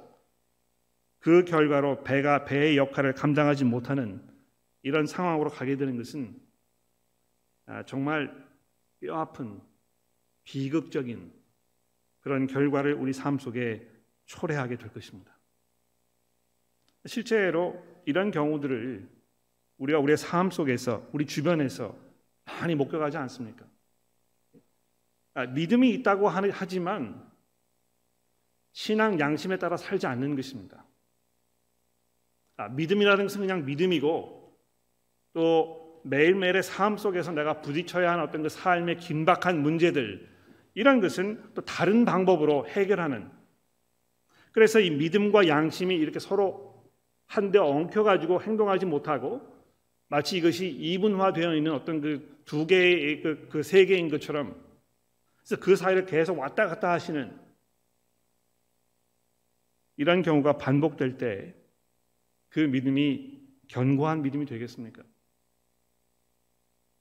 그 1.20 1.44
결과로 1.44 2.04
배가 2.04 2.46
배의 2.46 2.78
역할을 2.78 3.14
감당하지 3.14 3.66
못하는 3.66 4.22
이런 4.84 5.06
상황으로 5.06 5.50
가게 5.50 5.76
되는 5.76 5.98
것은 5.98 6.34
아, 7.66 7.84
정말 7.84 8.34
뼈 9.02 9.16
아픈 9.16 9.60
비극적인 10.44 11.32
그런 12.24 12.48
결과를 12.48 12.94
우리 12.94 13.14
삶 13.14 13.38
속에 13.38 13.88
초래하게 14.26 14.78
될 14.78 14.92
것입니다. 14.92 15.38
실제로 17.06 17.84
이런 18.06 18.32
경우들을 18.32 19.08
우리가 19.78 20.00
우리의 20.00 20.18
삶 20.18 20.50
속에서 20.50 21.08
우리 21.12 21.26
주변에서 21.26 21.96
많이 22.46 22.76
목격하지 22.76 23.18
않습니까? 23.18 23.66
아, 25.34 25.46
믿음이 25.46 25.90
있다고 25.96 26.30
하지만 26.30 27.30
신앙 28.72 29.20
양심에 29.20 29.58
따라 29.58 29.76
살지 29.76 30.08
않는 30.08 30.36
것입니다. 30.36 30.86
아, 32.56 32.70
믿음이라는 32.70 33.26
것은 33.26 33.42
그냥 33.42 33.66
믿음이고 33.66 34.58
또 35.34 36.02
매일매일의 36.06 36.64
삶 36.64 36.98
속에서 36.98 37.32
내가 37.34 37.62
부딪혀야 37.62 38.12
하는 38.12 38.24
어떤 38.24 38.44
그 38.44 38.50
삶의 38.50 38.98
긴박한 38.98 39.62
문제들 39.62 40.33
이런 40.74 41.02
것은 41.02 41.52
또 41.54 41.62
다른 41.62 42.06
방법으로 42.06 42.68
해결하는 42.68 43.30
그래서 44.52 44.80
이 44.80 44.90
믿음과 44.92 45.48
양심이 45.48 45.96
이렇게 45.96 46.20
서로 46.20 46.84
한데 47.26 47.60
엉켜 47.60 48.04
가지고 48.04 48.42
행동하지 48.42 48.86
못하고 48.86 49.42
마치 50.08 50.38
이것이 50.38 50.70
이분화되어 50.70 51.56
있는 51.56 51.72
어떤 51.74 52.02
그 52.02 52.34
두 52.46 52.68
개의 52.68 53.22
그, 53.22 53.48
그 53.50 53.64
세계인 53.64 54.10
것처럼 54.10 54.62
그래서 55.38 55.62
그 55.62 55.76
사이를 55.76 56.06
계속 56.06 56.38
왔다 56.38 56.68
갔다 56.68 56.92
하시는 56.92 57.40
이런 59.98 60.22
경우가 60.22 60.58
반복될 60.58 61.18
때 61.18 61.64
그 62.54 62.60
믿음이 62.60 63.42
견고한 63.68 64.22
믿음이 64.22 64.46
되겠습니까? 64.46 65.02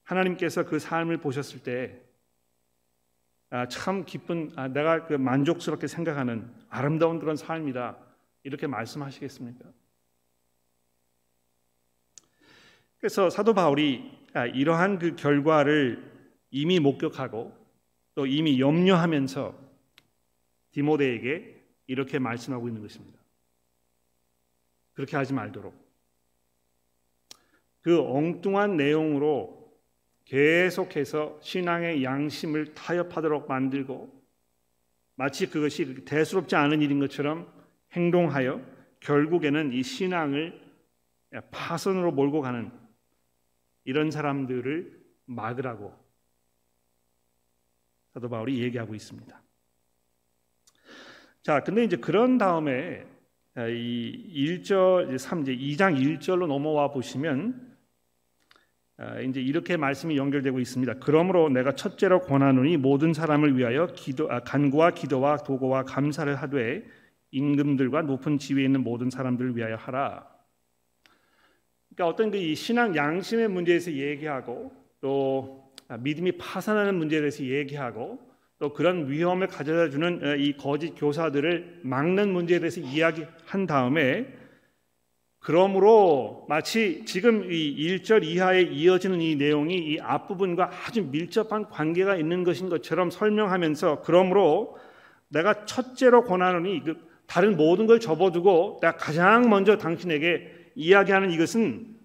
하나님께서 0.05 0.65
그 0.65 0.79
삶을 0.79 1.19
보셨을 1.19 1.63
때 1.63 2.01
참 3.69 4.01
아, 4.01 4.05
기쁜 4.05 4.51
아, 4.57 4.67
내가 4.69 5.05
그 5.07 5.12
만족스럽게 5.12 5.87
생각하는 5.87 6.51
아름다운 6.71 7.19
그런 7.19 7.37
삶이다 7.37 7.99
이렇게 8.45 8.67
말씀하시겠습니까? 8.67 9.67
그래서 12.99 13.29
사도 13.29 13.53
바울이 13.53 14.11
아, 14.33 14.47
이러한 14.47 14.99
그 14.99 15.17
결과를 15.17 16.11
이미 16.51 16.81
목격하고 16.81 17.55
또 18.15 18.27
이미 18.27 18.59
염려하면서 18.59 19.55
디모데에게 20.71 21.62
이렇게 21.88 22.19
말씀하고 22.19 22.69
있는 22.69 22.81
것입니다. 22.81 23.21
그렇게 24.95 25.17
하지 25.17 25.35
말도록. 25.35 25.75
그 27.83 28.01
엉뚱한 28.01 28.79
내용으로 28.79 29.62
계속해서 30.25 31.39
신앙의 31.43 32.05
양심을 32.05 32.75
타협하도록 32.75 33.49
만들고 33.49 34.23
마치 35.17 35.49
그것이 35.49 36.05
대수롭지 36.05 36.57
않은 36.57 36.81
일인 36.81 36.99
것처럼 36.99 37.53
행동하여 37.93 38.65
결국에는 39.01 39.73
이 39.73 39.83
신앙을 39.83 40.61
파선으로 41.51 42.13
몰고 42.13 42.41
가는 42.41 42.71
이런 43.85 44.11
사람들을 44.11 45.01
막으라고 45.27 45.93
사도 48.13 48.29
바울이 48.29 48.63
얘기하고 48.63 48.95
있습니다. 48.95 49.43
자, 51.43 51.61
근데 51.65 51.85
이제 51.85 51.97
그런 51.97 52.39
다음에 52.39 53.07
아, 53.55 53.67
이 53.67 54.33
1절 54.35 55.17
3제 55.17 55.59
2장 55.59 55.99
1절로 56.19 56.47
넘어와 56.47 56.91
보시면 56.91 57.72
아, 57.72 57.72
이제 59.27 59.41
이렇게 59.41 59.77
말씀이 59.77 60.17
연결되고 60.17 60.61
있습니다. 60.61 60.95
그러므로 61.01 61.49
내가 61.49 61.75
첫째로 61.75 62.21
권하노니 62.21 62.77
모든 62.77 63.13
사람을 63.13 63.57
위하여 63.57 63.87
기도, 63.95 64.31
아, 64.31 64.41
간구와 64.41 64.91
기도와 64.91 65.39
도고와 65.39 65.85
감사를 65.85 66.35
하되 66.35 66.85
임금들과 67.31 68.03
높은 68.03 68.39
지위에 68.39 68.65
있는 68.65 68.83
모든 68.83 69.11
사람들을 69.11 69.57
위하여 69.57 69.77
하라. 69.77 70.29
그러니까 71.95 72.09
어떤 72.09 72.31
그 72.31 72.55
신앙 72.55 72.95
양심의 72.95 73.49
문제에서 73.49 73.93
얘기하고 73.93 74.73
또 75.01 75.73
아, 75.89 75.97
믿음이 75.97 76.33
파산하는 76.33 76.95
문제에 76.95 77.21
대해서 77.21 77.43
얘기하고 77.45 78.21
또 78.59 78.73
그런 78.73 79.11
위험을 79.11 79.49
가져다 79.49 79.91
주는 79.91 80.21
어, 80.23 80.37
이 80.37 80.57
거짓 80.57 80.95
교사들을 80.95 81.81
막는 81.83 82.33
문제에 82.33 82.61
대해서 82.61 82.81
이야기한 82.81 83.67
다음에 83.67 84.42
그러므로 85.43 86.47
마치 86.49 87.05
지금 87.05 87.51
이 87.51 87.75
1절 87.77 88.23
이하에 88.23 88.63
이어지는 88.63 89.21
이 89.21 89.35
내용이 89.35 89.77
이 89.77 89.99
앞부분과 90.01 90.71
아주 90.87 91.03
밀접한 91.03 91.69
관계가 91.69 92.17
있는 92.17 92.45
것인 92.45 92.69
것처럼 92.69 93.11
설명하면서 93.11 94.03
그러므로 94.03 94.79
내가 95.29 95.65
첫째로 95.65 96.25
권하노니 96.25 96.85
그 96.85 96.97
다른 97.27 97.57
모든 97.57 97.89
걸 97.89 97.99
접어두고 97.99 98.79
내가 98.83 98.97
가장 98.97 99.51
먼저 99.51 99.77
당신에게 99.79 100.71
이야기하는 100.77 101.33
이것은 101.33 101.97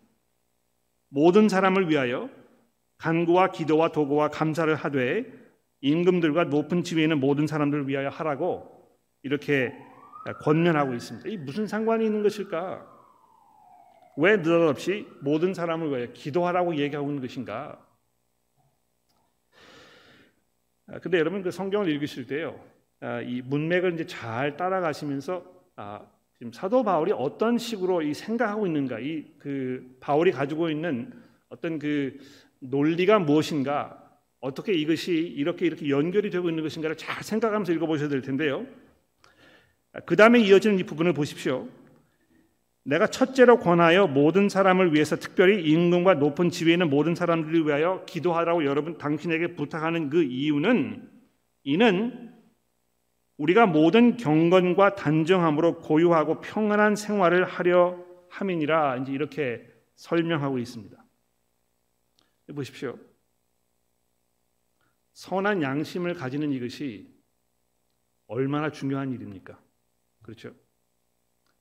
모든 1.10 1.48
사람을 1.48 1.92
위하여 1.92 2.32
간구와 2.98 3.52
기도와 3.52 3.92
도구와 3.92 4.30
감사를 4.30 4.74
하되 4.74 5.26
임금들과 5.82 6.46
높은 6.46 6.84
지위에 6.84 7.04
있는 7.04 7.20
모든 7.20 7.46
사람들을 7.46 7.88
위하여 7.88 8.10
하라고 8.10 8.90
이렇게 9.22 9.72
권면하고 10.42 10.96
있습니다. 10.96 11.30
이 11.30 11.38
무슨 11.38 11.68
상관이 11.68 12.04
있는 12.04 12.24
것일까? 12.24 12.97
왜 14.18 14.36
느닷없이 14.36 15.08
모든 15.22 15.54
사람을 15.54 15.92
위해 15.92 16.10
기도하라고 16.12 16.76
얘기하고 16.76 17.08
있는 17.08 17.22
것인가? 17.22 17.80
아, 20.88 21.00
근데 21.00 21.20
여러분 21.20 21.44
그 21.44 21.52
성경을 21.52 21.88
읽으실 21.90 22.26
때요, 22.26 22.60
아, 23.00 23.22
이 23.22 23.42
문맥을 23.44 23.94
이제 23.94 24.08
잘 24.08 24.58
따라가시면서 24.58 25.46
아, 25.76 26.02
지금 26.38 26.52
사도 26.52 26.84
바울이 26.84 27.12
어떤 27.14 27.58
식으로 27.58 28.02
이 28.02 28.14
생각하고 28.14 28.66
있는가, 28.66 29.00
이 29.00 29.26
그 29.38 29.98
바울이 30.00 30.32
가지고 30.32 30.70
있는 30.70 31.14
어떤 31.50 31.78
그 31.78 32.18
논리가 32.60 33.20
무엇인가, 33.20 34.04
어떻게 34.40 34.74
이것이 34.74 35.14
이렇게 35.14 35.68
이렇게 35.68 35.90
연결이 35.90 36.32
되고 36.32 36.50
있는 36.50 36.64
것인가를 36.64 36.98
잘 36.98 37.24
생각하면서 37.24 37.72
읽어보셔야 37.74 38.10
될 38.10 38.22
텐데요. 38.22 38.66
그 40.06 40.16
다음에 40.16 40.40
이어지는 40.40 40.80
이 40.80 40.84
부분을 40.84 41.14
보십시오. 41.14 41.68
내가 42.88 43.06
첫째로 43.08 43.60
권하여 43.60 44.08
모든 44.08 44.48
사람을 44.48 44.94
위해서 44.94 45.18
특별히 45.18 45.62
임금과 45.70 46.14
높은 46.16 46.50
지위에 46.50 46.72
있는 46.74 46.90
모든 46.90 47.16
사람들을 47.16 47.66
위하여 47.66 48.06
기도하라고 48.06 48.64
여러분 48.64 48.98
당신에게 48.98 49.56
부탁하는 49.56 50.10
그 50.10 50.24
이유는 50.24 51.12
이는 51.64 52.34
우리가 53.36 53.66
모든 53.66 54.16
경건과 54.16 54.96
단정함으로 54.96 55.80
고유하고 55.80 56.40
평안한 56.40 56.96
생활을 56.96 57.44
하려 57.44 58.02
함이니라 58.30 58.98
이제 58.98 59.12
이렇게 59.12 59.68
설명하고 59.96 60.58
있습니다. 60.58 60.98
보십시오. 62.56 62.98
선한 65.12 65.62
양심을 65.62 66.14
가지는 66.14 66.54
이것이 66.54 67.14
얼마나 68.28 68.72
중요한 68.72 69.12
일입니까? 69.12 69.60
그렇죠? 70.24 70.54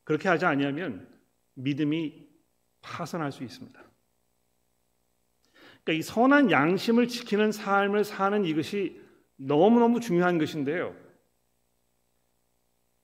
그렇게 0.04 0.28
하지 0.28 0.44
아니하면 0.44 1.15
믿음이 1.56 2.26
파산할 2.80 3.32
수 3.32 3.42
있습니다. 3.44 3.78
그러니까 5.84 5.92
이 5.92 6.02
선한 6.02 6.50
양심을 6.50 7.08
지키는 7.08 7.52
삶을 7.52 8.04
사는 8.04 8.44
이것이 8.44 9.00
너무너무 9.36 10.00
중요한 10.00 10.38
것인데요. 10.38 10.94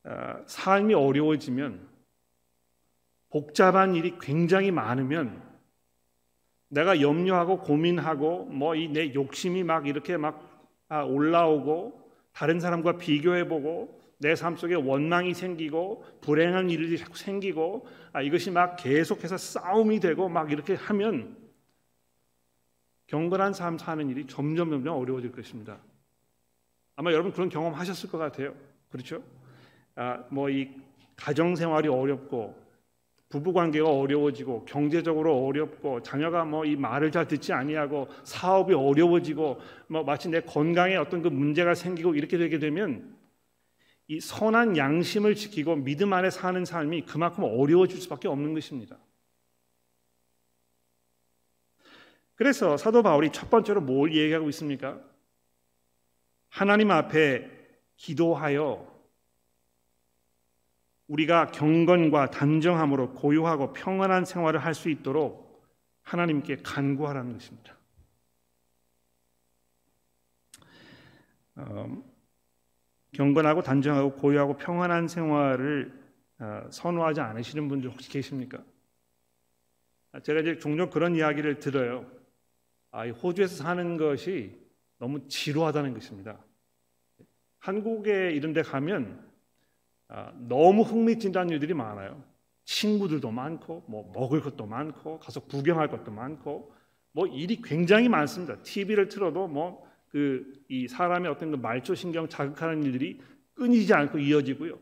아, 0.05 0.43
삶이 0.47 0.95
어려워지면 0.95 1.89
복잡한 3.31 3.95
일이 3.95 4.17
굉장히 4.21 4.71
많으면 4.71 5.43
내가 6.69 7.01
염려하고 7.01 7.61
고민하고 7.61 8.47
뭐 8.47 8.75
이 8.75 8.89
내 8.89 9.15
욕심이 9.15 9.63
막 9.63 9.87
이렇게 9.87 10.17
막 10.17 10.49
아, 10.89 11.03
올라오고 11.03 12.11
다른 12.33 12.61
사람과 12.61 12.99
비교해보고 12.99 14.02
내 14.23 14.35
삶 14.37 14.57
속에 14.57 14.75
원망이 14.75 15.35
생기고 15.35 16.05
불행한 16.21 16.71
일들이 16.71 16.97
자꾸 16.97 17.19
생기고 17.19 17.87
아, 18.13 18.23
이것이 18.23 18.53
막 18.53 18.77
계속해서 18.77 19.37
싸움이 19.37 19.99
되고 19.99 20.29
막 20.29 20.53
이렇게 20.53 20.75
하면 20.75 21.37
경건한 23.09 23.53
삶 23.53 23.79
사는 23.79 24.09
일이 24.09 24.27
점점 24.27 24.71
점점 24.71 24.97
어려워질 24.97 25.33
것입니다. 25.33 25.79
아마 26.95 27.13
여러분 27.13 27.33
그런 27.33 27.49
경험 27.49 27.75
하셨을 27.75 28.09
것 28.11 28.19
같아요. 28.19 28.55
그렇죠? 28.91 29.23
아, 29.97 30.25
뭐 30.31 30.49
이 30.51 30.69
가정 31.17 31.55
생활이 31.57 31.89
어렵고 31.89 32.55
부부 33.29 33.53
관계가 33.53 33.89
어려워지고 33.89 34.65
경제적으로 34.67 35.47
어렵고 35.47 36.03
자녀가 36.03 36.45
뭐 36.45 36.65
이 36.65 36.77
말을 36.77 37.11
잘 37.11 37.27
듣지 37.27 37.53
아니하고 37.53 38.09
사업이 38.25 38.73
어려워지고 38.75 39.61
뭐 39.89 40.05
마치 40.05 40.29
내 40.29 40.41
건강에 40.41 40.97
어떤 40.97 41.23
그 41.23 41.29
문제가 41.29 41.75
생기고 41.75 42.15
이렇게 42.15 42.39
되게 42.39 42.59
되면 42.59 43.21
이 44.13 44.21
선한 44.21 44.77
양심을 44.77 45.35
지키고 45.35 45.75
믿음 45.77 46.13
안에 46.13 46.29
사는 46.29 46.63
삶이 46.67 47.07
그만큼 47.07 47.45
어려워질 47.45 47.99
수밖에 47.99 48.29
없는 48.29 48.53
것입니다. 48.53 48.99
그래서 52.35 52.77
사도 52.77 53.03
바울이 53.03 53.33
첫 53.33 53.49
번째로 53.49 53.81
뭘 53.81 54.15
얘기하고 54.15 54.51
있습니까? 54.51 55.01
하나님 56.51 56.91
앞에 56.91 57.51
기도하여 57.97 58.87
우리가 61.07 61.47
경건과 61.47 62.33
단정함으로 62.33 63.15
고요하고 63.15 63.73
평안한 63.73 64.27
생활을 64.27 64.63
할 64.63 64.75
수 64.75 64.91
있도록 64.91 65.65
하나님께 66.03 66.57
간구하라는 66.57 67.33
것입니다. 67.33 67.79
음, 71.57 72.12
경건하고 73.13 73.63
단정하고 73.63 74.15
고요하고 74.15 74.57
평안한 74.57 75.09
생활을 75.09 76.01
어, 76.39 76.67
선호하지 76.71 77.21
않으시는 77.21 77.69
분들 77.69 77.91
혹시 77.91 78.11
계십니까? 78.11 78.63
아, 80.13 80.21
제가 80.21 80.41
이제 80.41 80.59
종종 80.59 80.91
그런 80.91 81.15
이야기를 81.15 81.59
들어요. 81.59 82.11
아, 82.91 83.07
호주에서 83.09 83.63
사는 83.63 83.97
것이 83.97 84.59
너무 84.99 85.27
지루하다는 85.29 85.95
것입니다. 85.95 86.39
한국에 87.59 88.33
이런 88.33 88.53
데 88.53 88.63
가면 88.63 89.31
아, 90.09 90.33
너무 90.37 90.83
흥미진진한 90.83 91.51
일들이 91.51 91.75
많아요. 91.75 92.23
친구들도 92.65 93.31
많고, 93.31 93.85
뭐 93.87 94.11
먹을 94.13 94.41
것도 94.41 94.67
많고, 94.67 95.19
가서 95.19 95.41
구경할 95.41 95.89
것도 95.89 96.11
많고, 96.11 96.73
뭐 97.13 97.27
일이 97.27 97.61
굉장히 97.63 98.09
많습니다. 98.09 98.63
TV를 98.63 99.09
틀어도 99.09 99.49
뭐 99.49 99.87
그 100.13 100.45
이 100.69 100.87
사람의 100.87 101.31
어떤 101.31 101.51
그 101.51 101.57
말초 101.57 101.95
신경 101.95 102.29
자극하는 102.29 102.85
일들이 102.85 103.21
끊이지 103.55 103.93
않고 103.93 104.19
이어지고요. 104.19 104.79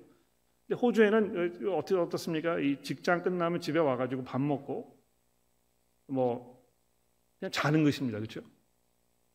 근데 0.66 0.80
호주에는 0.80 1.68
어떻게 1.72 1.98
어떻습니까? 1.98 2.58
이 2.58 2.80
직장 2.82 3.22
끝나면 3.22 3.60
집에 3.60 3.78
와가지고 3.78 4.24
밥 4.24 4.40
먹고 4.40 4.96
뭐 6.08 6.62
그냥 7.38 7.50
자는 7.50 7.84
것입니다. 7.84 8.18
그렇죠? 8.18 8.42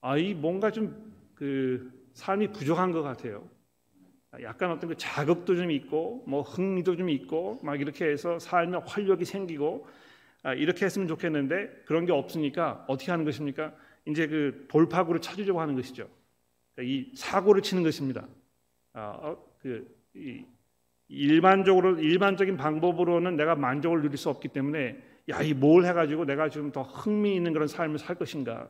아이 0.01 0.33
뭔가 0.33 0.69
좀 0.69 1.15
그 1.35 1.91
삶이 2.13 2.47
부족한 2.53 2.91
것 2.91 3.03
같아요. 3.03 3.47
약간 4.41 4.71
어떤 4.71 4.89
그 4.89 4.97
자극도 4.97 5.55
좀 5.55 5.71
있고 5.71 6.23
뭐 6.27 6.41
흥미도 6.41 6.97
좀 6.97 7.09
있고 7.09 7.59
막 7.61 7.79
이렇게 7.79 8.05
해서 8.05 8.39
삶에 8.39 8.79
활력이 8.85 9.23
생기고 9.23 9.87
아, 10.43 10.53
이렇게 10.53 10.85
했으면 10.85 11.07
좋겠는데 11.07 11.83
그런 11.85 12.05
게 12.05 12.11
없으니까 12.11 12.85
어떻게 12.87 13.11
하는 13.11 13.25
것입니까? 13.25 13.73
이제 14.05 14.27
그 14.27 14.65
돌파구를 14.69 15.21
찾으려고 15.21 15.61
하는 15.61 15.75
것이죠. 15.75 16.07
그러니까 16.75 16.93
이 16.93 17.15
사고를 17.15 17.61
치는 17.61 17.83
것입니다. 17.83 18.27
아, 18.93 19.17
어, 19.21 19.45
그 19.59 19.87
일반적으로 21.07 21.99
일반적인 21.99 22.57
방법으로는 22.57 23.35
내가 23.35 23.55
만족을 23.55 24.01
누릴 24.01 24.17
수 24.17 24.29
없기 24.29 24.49
때문에 24.49 25.01
야 25.29 25.41
이 25.41 25.53
뭘 25.53 25.85
해가지고 25.85 26.25
내가 26.25 26.49
좀 26.49 26.71
더 26.71 26.83
흥미 26.83 27.35
있는 27.35 27.51
그런 27.53 27.67
삶을 27.67 27.97
살 27.99 28.15
것인가? 28.15 28.69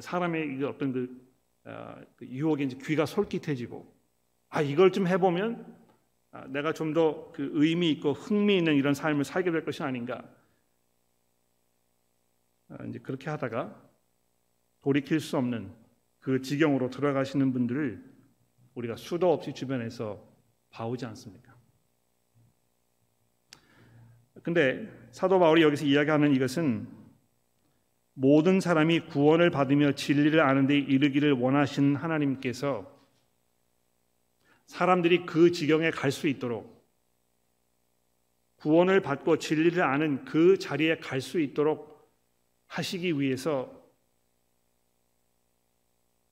사람의 0.00 0.62
어떤 0.64 0.92
그, 0.92 1.28
어, 1.64 1.96
그 2.16 2.26
유혹에 2.26 2.64
이제 2.64 2.76
귀가 2.82 3.06
솔깃해지고 3.06 3.86
아 4.48 4.62
이걸 4.62 4.90
좀 4.92 5.06
해보면 5.06 5.64
아, 6.32 6.46
내가 6.48 6.72
좀 6.72 6.94
더 6.94 7.30
그 7.34 7.50
의미 7.54 7.90
있고 7.92 8.12
흥미 8.12 8.56
있는 8.58 8.74
이런 8.74 8.94
삶을 8.94 9.24
살게 9.24 9.50
될 9.50 9.64
것이 9.64 9.82
아닌가? 9.82 10.24
아, 12.78 12.84
이제 12.84 12.98
그렇게 12.98 13.30
하다가 13.30 13.80
돌이킬 14.80 15.20
수 15.20 15.36
없는 15.36 15.72
그 16.20 16.40
지경으로 16.40 16.90
들어가시는 16.90 17.52
분들을 17.52 18.02
우리가 18.74 18.96
수도 18.96 19.32
없이 19.32 19.52
주변에서 19.52 20.22
봐오지 20.70 21.04
않습니까? 21.06 21.52
근데 24.42 24.88
사도 25.10 25.38
바울이 25.38 25.62
여기서 25.62 25.84
이야기하는 25.84 26.34
이것은 26.34 26.88
모든 28.14 28.60
사람이 28.60 29.06
구원을 29.06 29.50
받으며 29.50 29.92
진리를 29.92 30.40
아는 30.40 30.66
데 30.66 30.76
이르기를 30.78 31.32
원하시는 31.32 31.96
하나님께서 31.96 32.90
사람들이 34.66 35.26
그 35.26 35.52
지경에 35.52 35.90
갈 35.90 36.10
수 36.10 36.28
있도록 36.28 36.72
구원을 38.56 39.00
받고 39.00 39.38
진리를 39.38 39.82
아는 39.82 40.24
그 40.24 40.58
자리에 40.58 40.98
갈 40.98 41.20
수 41.20 41.40
있도록 41.40 41.91
하시기 42.72 43.20
위해서 43.20 43.70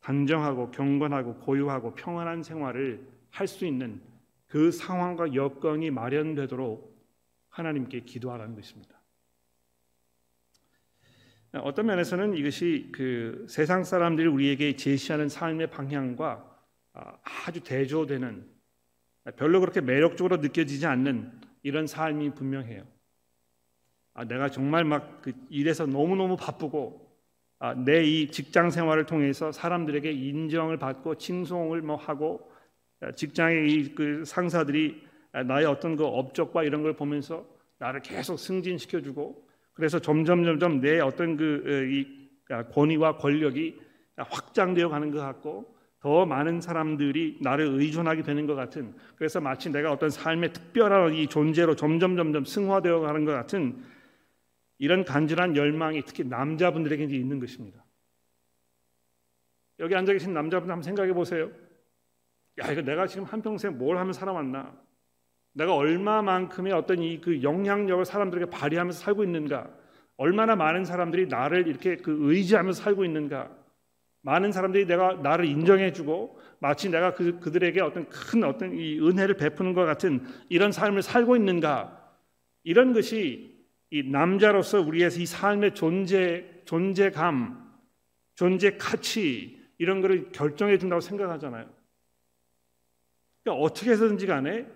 단정하고 0.00 0.70
경건하고 0.70 1.34
고유하고 1.40 1.94
평안한 1.94 2.42
생활을 2.42 3.06
할 3.30 3.46
수 3.46 3.66
있는 3.66 4.00
그 4.46 4.72
상황과 4.72 5.34
여건이 5.34 5.90
마련되도록 5.90 6.98
하나님께 7.50 8.00
기도하라는 8.00 8.54
것입니다. 8.54 8.98
어떤 11.52 11.86
면에서는 11.86 12.34
이것이 12.34 12.88
그 12.90 13.46
세상 13.48 13.84
사람들이 13.84 14.26
우리에게 14.26 14.76
제시하는 14.76 15.28
삶의 15.28 15.70
방향과 15.70 16.58
아, 16.94 17.18
아주 17.46 17.60
대조되는 17.60 18.48
별로 19.36 19.60
그렇게 19.60 19.80
매력적으로 19.80 20.38
느껴지지 20.38 20.86
않는 20.86 21.38
이런 21.62 21.86
삶이 21.86 22.34
분명해요. 22.34 22.84
아, 24.20 24.24
내가 24.24 24.50
정말 24.50 24.84
막 24.84 25.22
그 25.22 25.32
일에서 25.48 25.86
너무 25.86 26.14
너무 26.16 26.36
바쁘고 26.36 27.08
아, 27.58 27.74
내 27.74 28.04
이 28.04 28.28
직장 28.30 28.70
생활을 28.70 29.06
통해서 29.06 29.50
사람들에게 29.52 30.10
인정을 30.12 30.76
받고 30.78 31.14
칭송을 31.16 31.80
뭐 31.82 31.96
하고 31.96 32.50
직장의 33.16 33.70
이 33.70 33.94
그 33.94 34.24
상사들이 34.26 35.02
나의 35.46 35.64
어떤 35.66 35.96
그 35.96 36.04
업적과 36.04 36.64
이런 36.64 36.82
걸 36.82 36.94
보면서 36.94 37.46
나를 37.78 38.02
계속 38.02 38.38
승진시켜주고 38.38 39.48
그래서 39.72 39.98
점점 39.98 40.44
점점 40.44 40.80
내 40.80 41.00
어떤 41.00 41.36
그이 41.38 42.06
아, 42.50 42.64
권위와 42.64 43.16
권력이 43.16 43.80
확장되어 44.18 44.88
가는 44.90 45.10
것 45.10 45.20
같고 45.20 45.74
더 46.00 46.26
많은 46.26 46.60
사람들이 46.60 47.38
나를 47.40 47.66
의존하게 47.80 48.22
되는 48.22 48.46
것 48.46 48.54
같은 48.54 48.94
그래서 49.16 49.40
마치 49.40 49.70
내가 49.70 49.92
어떤 49.92 50.10
삶의 50.10 50.52
특별한 50.52 51.14
이 51.14 51.26
존재로 51.26 51.74
점점 51.76 52.16
점점 52.16 52.44
승화되어 52.44 53.00
가는 53.00 53.24
것 53.24 53.32
같은 53.32 53.82
이런 54.80 55.04
간절한 55.04 55.56
열망이 55.56 56.02
특히 56.06 56.24
남자분들에게 56.24 57.04
있는 57.04 57.38
것입니다. 57.38 57.84
여기 59.78 59.94
앉아 59.94 60.14
계신 60.14 60.32
남자분들 60.32 60.72
한번 60.72 60.82
생각해 60.82 61.12
보세요. 61.12 61.50
야, 62.58 62.72
이거 62.72 62.80
내가 62.80 63.06
지금 63.06 63.24
한평생 63.24 63.76
뭘 63.76 63.98
하면 63.98 64.14
살아왔나? 64.14 64.74
내가 65.52 65.74
얼마만큼의 65.74 66.72
어떤 66.72 67.02
이 67.02 67.20
그 67.20 67.42
영향력을 67.42 68.02
사람들에게 68.06 68.50
발휘하면서 68.50 68.98
살고 68.98 69.22
있는가? 69.22 69.68
얼마나 70.16 70.56
많은 70.56 70.86
사람들이 70.86 71.26
나를 71.26 71.68
이렇게 71.68 71.96
그 71.96 72.16
의지하면서 72.30 72.82
살고 72.82 73.04
있는가? 73.04 73.50
많은 74.22 74.50
사람들이 74.50 74.86
내가 74.86 75.12
나를 75.14 75.44
인정해주고 75.44 76.40
마치 76.58 76.88
내가 76.88 77.12
그, 77.12 77.38
그들에게 77.38 77.82
어떤 77.82 78.08
큰 78.08 78.44
어떤 78.44 78.74
이 78.74 78.98
은혜를 78.98 79.36
베푸는 79.36 79.74
것 79.74 79.84
같은 79.84 80.24
이런 80.48 80.72
삶을 80.72 81.02
살고 81.02 81.36
있는가? 81.36 82.14
이런 82.64 82.94
것이 82.94 83.59
이 83.90 84.02
남자로서 84.04 84.80
우리의 84.80 85.10
이 85.18 85.26
삶의 85.26 85.74
존재 85.74 86.62
존재감, 86.64 87.68
존재 88.34 88.76
가치 88.76 89.60
이런 89.78 90.00
것을 90.00 90.30
결정해 90.30 90.78
준다고 90.78 91.00
생각하잖아요. 91.00 91.68
그러니까 93.42 93.64
어떻게 93.64 93.90
해서든지 93.90 94.26
간에 94.26 94.66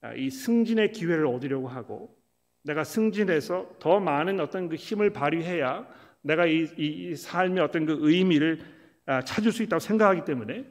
아, 0.00 0.12
이 0.14 0.30
승진의 0.30 0.92
기회를 0.92 1.26
얻으려고 1.26 1.68
하고 1.68 2.16
내가 2.62 2.82
승진해서 2.82 3.76
더 3.78 4.00
많은 4.00 4.40
어떤 4.40 4.68
그 4.68 4.74
힘을 4.74 5.10
발휘해야 5.10 5.86
내가 6.22 6.46
이, 6.46 6.66
이, 6.76 7.10
이 7.10 7.14
삶의 7.14 7.62
어떤 7.62 7.86
그 7.86 7.96
의미를 8.00 8.58
아, 9.06 9.22
찾을 9.22 9.52
수 9.52 9.62
있다고 9.62 9.78
생각하기 9.78 10.24
때문에 10.24 10.64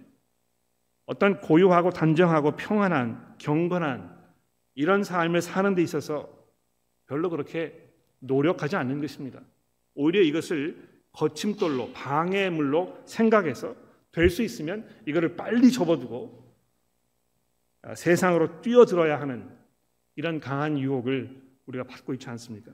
어떤 1.05 1.39
고요하고 1.39 1.91
단정하고 1.91 2.57
평안한 2.57 3.35
경건한 3.37 4.13
이런 4.73 5.03
삶을 5.03 5.41
사는 5.41 5.73
데 5.73 5.81
있어서 5.81 6.27
별로 7.07 7.29
그렇게 7.29 7.84
노력하지 8.19 8.75
않는 8.75 9.01
것입니다. 9.01 9.41
오히려 9.93 10.21
이것을 10.21 10.77
거침돌로 11.11 11.93
방해물로 11.93 13.03
생각해서 13.05 13.75
될 14.11 14.29
수 14.29 14.43
있으면 14.43 14.87
이거를 15.05 15.35
빨리 15.35 15.71
접어두고 15.71 16.43
아, 17.81 17.95
세상으로 17.95 18.61
뛰어들어야 18.61 19.19
하는 19.19 19.49
이런 20.15 20.39
강한 20.39 20.79
유혹을 20.79 21.41
우리가 21.65 21.83
받고 21.83 22.13
있지 22.13 22.29
않습니까? 22.29 22.71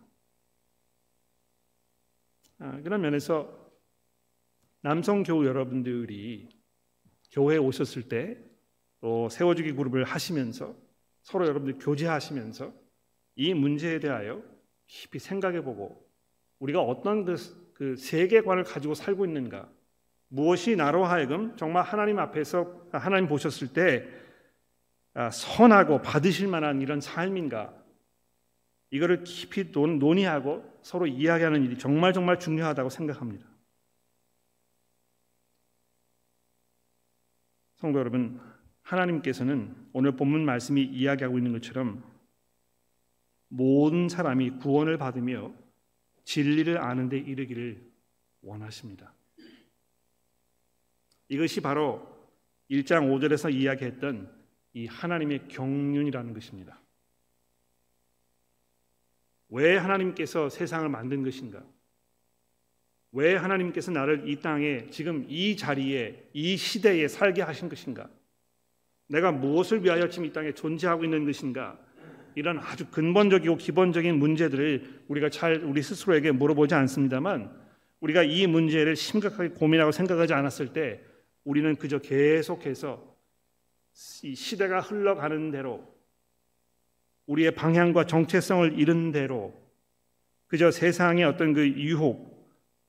아, 2.60 2.80
그런 2.84 3.02
면에서 3.02 3.60
남성 4.82 5.24
교우 5.24 5.46
여러분들이 5.46 6.50
교회에 7.32 7.58
오셨을 7.58 8.04
때 8.08 8.52
또 9.02 9.30
세워주기 9.30 9.74
그룹을 9.74 10.04
하시면서 10.04 10.76
서로 11.24 11.48
여러분들 11.48 11.80
교제하시면서 11.80 12.72
이 13.36 13.54
문제에 13.54 14.00
대하여 14.00 14.44
깊이 14.92 15.20
생각해보고 15.20 16.06
우리가 16.60 16.82
어떤 16.82 17.24
그, 17.24 17.38
그 17.74 17.96
세계관을 17.96 18.66
가지고 18.66 18.94
살고 18.94 19.26
있는가 19.26 19.70
무엇이 20.28 20.76
나로 20.76 21.06
하여금 21.06 21.56
정말 21.56 21.84
하나님 21.84 22.20
앞에서 22.20 22.88
하나님 22.92 23.30
보셨을 23.30 23.72
때 23.72 24.06
아, 25.14 25.30
선하고 25.30 26.02
받으실 26.02 26.48
만한 26.50 26.82
이런 26.82 27.00
삶인가? 27.00 27.74
이거를 28.92 29.24
깊이 29.24 29.72
논의하고 29.72 30.80
서로 30.82 31.08
이야기하는 31.08 31.64
일이 31.64 31.78
정말 31.78 32.12
정말 32.12 32.38
중요하다고 32.38 32.90
생각합니다. 32.90 33.46
성도 37.76 38.00
여러분, 38.00 38.42
하나님께서는 38.82 39.74
오늘 39.94 40.18
본문 40.18 40.44
말씀이 40.44 40.84
이야기하고 40.84 41.38
있는 41.38 41.54
것처럼 41.54 42.11
모든 43.54 44.08
사람이 44.08 44.52
구원을 44.60 44.98
받으며 44.98 45.54
진리를 46.24 46.78
아는 46.78 47.10
데 47.10 47.18
이르기를 47.18 47.84
원하십니다. 48.42 49.14
이것이 51.28 51.60
바로 51.60 52.08
1장 52.70 53.10
5절에서 53.12 53.54
이야기했던 53.54 54.32
이 54.74 54.88
하나님의 54.88 55.50
경륜이라는 55.50 56.34
것입니다. 56.34 56.80
왜 59.50 59.76
하나님께서 59.76 60.48
세상을 60.48 60.88
만든 60.88 61.24
것인가? 61.24 61.62
왜 63.12 63.36
하나님께서 63.36 63.92
나를 63.92 64.30
이 64.30 64.40
땅에 64.40 64.90
지금 64.92 65.26
이 65.28 65.58
자리에 65.58 66.30
이 66.32 66.56
시대에 66.56 67.10
살게 67.10 67.42
하신 67.42 67.68
것인가? 67.68 68.10
내가 69.08 69.34
무엇을 69.34 69.84
위하여 69.84 70.08
지금 70.08 70.26
이 70.26 70.32
땅에 70.32 70.54
존재하고 70.54 71.04
있는 71.04 71.26
것인가? 71.26 71.78
이런 72.36 72.60
아주 72.60 72.88
근본적이고 72.88 73.58
기본적인 73.58 74.18
문제들을 74.18 75.04
우리가 75.08 75.30
잘 75.30 75.64
우리 75.64 75.82
스스로에게 75.82 76.32
물어보지 76.32 76.74
않습니다만 76.76 77.52
우리가 78.00 78.24
이 78.24 78.48
문제를 78.48 78.96
심각하게 78.96 79.50
고민하고 79.50 79.92
생각하지 79.92 80.34
않았을 80.34 80.74
때 80.74 81.02
우리는 81.44 81.76
그저 81.76 82.00
계속해서 82.00 83.12
이 84.24 84.36
시대가 84.36 84.80
흘러가는 84.80 85.52
대로 85.52 85.88
우리의 87.28 87.52
방향과 87.52 88.06
정체성을 88.06 88.80
잃은 88.80 89.12
대로 89.12 89.54
그저 90.48 90.72
세상의 90.72 91.24
어떤 91.24 91.54
그 91.54 91.68
유혹 91.68 92.32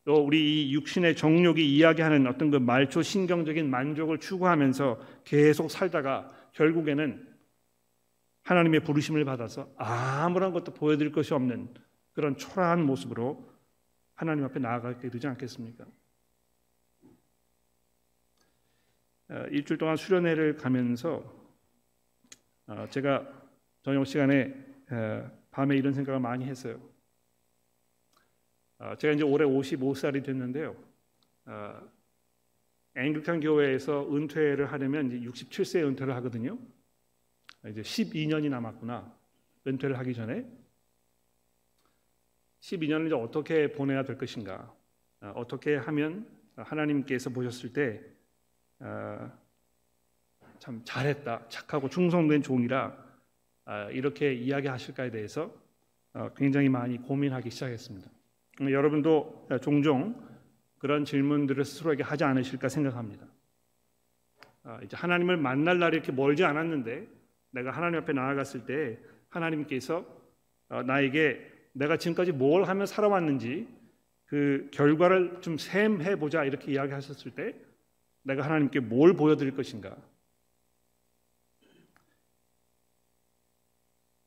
또 0.04 0.16
우리 0.16 0.68
이 0.68 0.74
육신의 0.74 1.14
정욕이 1.14 1.64
이야기하는 1.76 2.26
어떤 2.26 2.50
그 2.50 2.56
말초 2.56 3.02
신경적인 3.02 3.70
만족을 3.70 4.18
추구하면서 4.18 5.00
계속 5.24 5.70
살다가 5.70 6.28
결국에는 6.52 7.31
하나님의 8.42 8.80
부르심을 8.80 9.24
받아서 9.24 9.72
아무런 9.76 10.52
것도 10.52 10.74
보여드릴 10.74 11.12
것이 11.12 11.32
없는 11.34 11.72
그런 12.12 12.36
초라한 12.36 12.84
모습으로 12.84 13.50
하나님 14.14 14.44
앞에 14.44 14.58
나아가게 14.58 15.08
되지 15.08 15.26
않겠습니까? 15.26 15.84
어, 19.30 19.46
일주일 19.50 19.78
동안 19.78 19.96
수련회를 19.96 20.56
가면서 20.56 21.24
어, 22.66 22.86
제가 22.90 23.26
저녁 23.82 24.04
시간에 24.04 24.54
어, 24.90 25.30
밤에 25.50 25.76
이런 25.76 25.94
생각을 25.94 26.20
많이 26.20 26.44
했어요. 26.44 26.80
제가 28.98 29.14
이제 29.14 29.22
올해 29.22 29.44
55살이 29.44 30.24
됐는데요. 30.24 30.74
앵글칸 32.96 33.38
교회에서 33.38 34.12
은퇴를 34.12 34.72
하려면 34.72 35.06
이제 35.06 35.20
67세에 35.20 35.86
은퇴를 35.86 36.16
하거든요. 36.16 36.58
이제 37.68 37.82
12년이 37.82 38.48
남았구나. 38.48 39.12
은퇴를 39.66 39.98
하기 39.98 40.14
전에 40.14 40.44
12년을 42.60 43.06
이제 43.06 43.14
어떻게 43.14 43.72
보내야 43.72 44.04
될 44.04 44.18
것인가? 44.18 44.74
어떻게 45.20 45.76
하면 45.76 46.26
하나님께서 46.56 47.30
보셨을 47.30 47.72
때 47.72 48.02
어, 48.80 49.30
참 50.58 50.82
잘했다, 50.84 51.48
착하고 51.48 51.88
충성된 51.88 52.42
종이라 52.42 52.96
어, 53.66 53.88
이렇게 53.92 54.34
이야기하실까에 54.34 55.10
대해서 55.10 55.54
어, 56.12 56.30
굉장히 56.36 56.68
많이 56.68 56.98
고민하기 56.98 57.50
시작했습니다. 57.50 58.10
여러분도 58.60 59.48
종종 59.62 60.20
그런 60.78 61.04
질문들을 61.04 61.64
스스로에게 61.64 62.02
하지 62.02 62.24
않으실까 62.24 62.68
생각합니다. 62.68 63.26
아, 64.64 64.80
이제 64.84 64.96
하나님을 64.96 65.36
만날 65.36 65.78
날이 65.78 65.96
이렇게 65.96 66.12
멀지 66.12 66.44
않았는데 66.44 67.08
내가 67.52 67.70
하나님 67.70 68.00
앞에 68.00 68.12
나아갔을 68.12 68.66
때 68.66 68.98
하나님께서 69.28 70.04
어, 70.68 70.82
나에게 70.82 71.50
내가 71.72 71.96
지금까지 71.96 72.32
뭘 72.32 72.64
하며 72.64 72.84
살아왔는지 72.86 73.68
그 74.26 74.68
결과를 74.72 75.40
좀 75.40 75.58
셈해 75.58 76.16
보자 76.16 76.44
이렇게 76.44 76.72
이야기하셨을 76.72 77.32
때 77.32 77.54
내가 78.22 78.44
하나님께 78.44 78.80
뭘 78.80 79.14
보여드릴 79.14 79.54
것인가? 79.54 79.96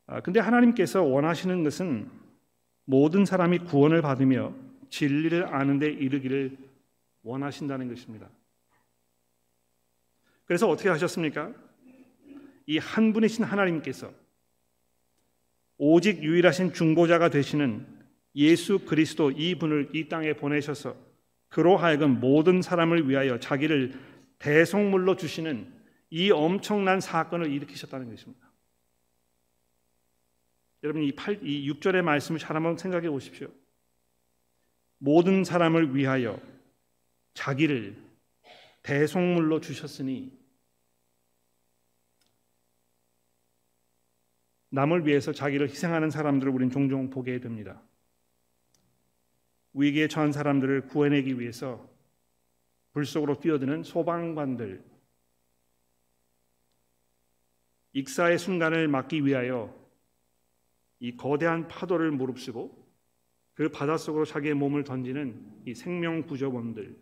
아, 0.07 0.21
근데 0.21 0.39
하나님께서 0.39 1.01
원하시는 1.01 1.63
것은 1.63 2.09
모든 2.86 3.26
사람이 3.26 3.59
구원을 3.59 4.01
받으며 4.03 4.53
진리를 4.89 5.53
아는 5.53 5.80
데 5.80 5.88
이르기를 5.88 6.57
원하신다는 7.23 7.89
것입니다. 7.89 8.30
그래서 10.45 10.69
어떻게 10.69 10.89
하셨습니까? 10.89 11.51
이 12.68 12.78
한 12.78 13.13
분이신 13.13 13.43
하나님께서 13.43 14.11
오직 15.78 16.24
유일하신 16.24 16.74
중보자가 16.74 17.30
되시는 17.30 17.86
예수 18.36 18.80
그리스도 18.80 19.32
이분을 19.32 19.91
이 19.93 20.07
땅에 20.09 20.34
보내셔서 20.34 20.95
그로 21.49 21.78
하여금 21.78 22.20
모든 22.20 22.61
사람을 22.61 23.09
위하여 23.09 23.39
자기를 23.39 23.93
대속물로 24.39 25.16
주시는 25.16 25.74
이 26.09 26.32
엄청난 26.32 26.99
사건을 26.99 27.51
일으키셨다는 27.51 28.09
것입니다. 28.09 28.51
여러분 30.84 31.03
이 31.03 31.11
8, 31.13 31.39
이 31.43 31.72
6절의 31.72 32.01
말씀을 32.01 32.39
잘 32.39 32.55
한번 32.55 32.78
생각해 32.78 33.09
보십시오. 33.09 33.47
모든 34.97 35.43
사람을 35.43 35.95
위하여 35.95 36.39
자기를 37.34 37.95
대속물로 38.84 39.61
주셨으니 39.61 40.32
남을 44.76 45.07
위해서 45.07 45.32
자기를 45.32 45.69
희생하는 45.69 46.09
사람들을 46.09 46.51
우리는 46.51 46.69
종종 46.69 47.09
보게 47.09 47.39
됩니다. 47.39 47.82
위기에 49.73 50.09
처한 50.09 50.34
사람들을 50.34 50.88
구해내기 50.88 51.39
위해서 51.39 51.89
불 52.91 53.05
속으로 53.05 53.39
뛰어드는 53.39 53.84
소방관들, 53.84 54.84
익사의 57.93 58.38
순간을 58.38 58.89
막기 58.89 59.26
위하여 59.26 59.73
이 60.99 61.15
거대한 61.15 61.69
파도를 61.69 62.11
무릅쓰고 62.11 62.86
그 63.53 63.69
바닷속으로 63.69 64.26
자기의 64.26 64.55
몸을 64.55 64.84
던지는 64.84 65.41
이 65.65 65.73
생명 65.73 66.23
구조원들, 66.23 66.97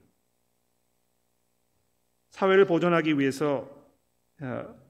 사회를 2.29 2.67
보존하기 2.67 3.17
위해서 3.17 3.67
어, 4.41 4.82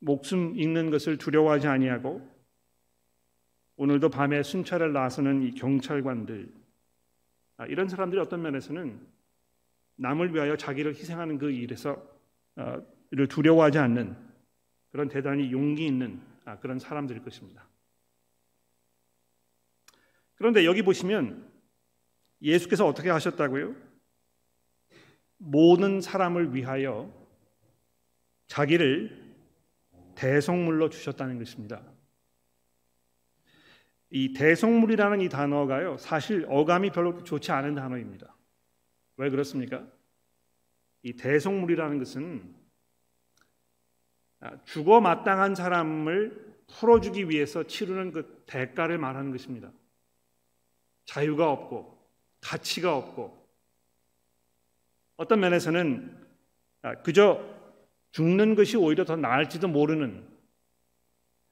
목숨 0.00 0.56
잃는 0.56 0.90
것을 0.90 1.16
두려워하지 1.16 1.68
아니하고 1.68 2.28
오늘도 3.76 4.10
밤에 4.10 4.42
순찰을 4.42 4.92
나서는 4.92 5.42
이 5.42 5.52
경찰관들 5.52 6.52
아, 7.58 7.66
이런 7.66 7.88
사람들이 7.88 8.20
어떤 8.20 8.42
면에서는 8.42 8.98
남을 9.96 10.34
위하여 10.34 10.56
자기를 10.56 10.94
희생하는 10.94 11.38
그 11.38 11.50
일에서 11.50 12.02
어, 12.56 12.82
를 13.12 13.26
두려워하지 13.26 13.78
않는 13.78 14.16
그런 14.92 15.08
대단히 15.08 15.50
용기 15.50 15.84
있는 15.84 16.20
아, 16.44 16.58
그런 16.58 16.78
사람들일 16.78 17.22
것입니다. 17.22 17.66
그런데 20.36 20.64
여기 20.64 20.82
보시면 20.82 21.50
예수께서 22.40 22.86
어떻게 22.86 23.10
하셨다고요? 23.10 23.74
모든 25.38 26.00
사람을 26.00 26.54
위하여 26.54 27.12
자기를 28.46 29.19
대성물로 30.20 30.90
주셨다는 30.90 31.38
것입니다. 31.38 31.82
이 34.10 34.34
대성물이라는 34.34 35.22
이 35.22 35.30
단어가요, 35.30 35.96
사실 35.96 36.44
어감이 36.46 36.90
별로 36.90 37.24
좋지 37.24 37.50
않은 37.52 37.74
단어입니다. 37.74 38.36
왜 39.16 39.30
그렇습니까? 39.30 39.86
이 41.02 41.14
대성물이라는 41.14 41.98
것은 41.98 42.54
아, 44.40 44.62
죽어 44.64 45.00
마땅한 45.00 45.54
사람을 45.54 46.54
풀어주기 46.66 47.30
위해서 47.30 47.62
치르는 47.66 48.12
그 48.12 48.42
대가를 48.46 48.98
말하는 48.98 49.30
것입니다. 49.30 49.72
자유가 51.06 51.50
없고 51.50 51.98
가치가 52.42 52.94
없고 52.94 53.38
어떤 55.16 55.40
면에서는 55.40 56.26
아, 56.82 56.94
그저 56.96 57.59
죽는 58.12 58.54
것이 58.54 58.76
오히려 58.76 59.04
더 59.04 59.16
나을지도 59.16 59.68
모르는 59.68 60.24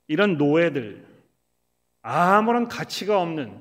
이런 0.07 0.37
노예들, 0.39 1.05
아무런 2.03 2.69
가치가 2.69 3.21
없는 3.21 3.61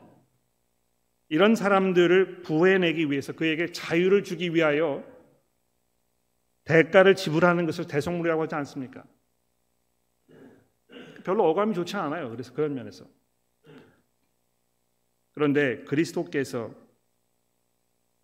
이런 1.30 1.56
사람들을 1.56 2.43
구해내기 2.43 3.12
위해서 3.12 3.34
그에게 3.34 3.72
자유를 3.72 4.24
주기 4.24 4.54
위하여 4.54 5.04
대가를 6.64 7.16
지불하는 7.16 7.66
것을 7.66 7.88
대성물이라고 7.88 8.43
하지 8.43 8.56
않습니까? 8.56 9.04
별로 11.24 11.50
어감이 11.50 11.74
좋지 11.74 11.95
않아요. 11.98 12.30
그래서 12.30 12.54
그런 12.54 12.74
면에서. 12.74 13.06
그런데 15.32 15.84
그리스도께서 15.84 16.74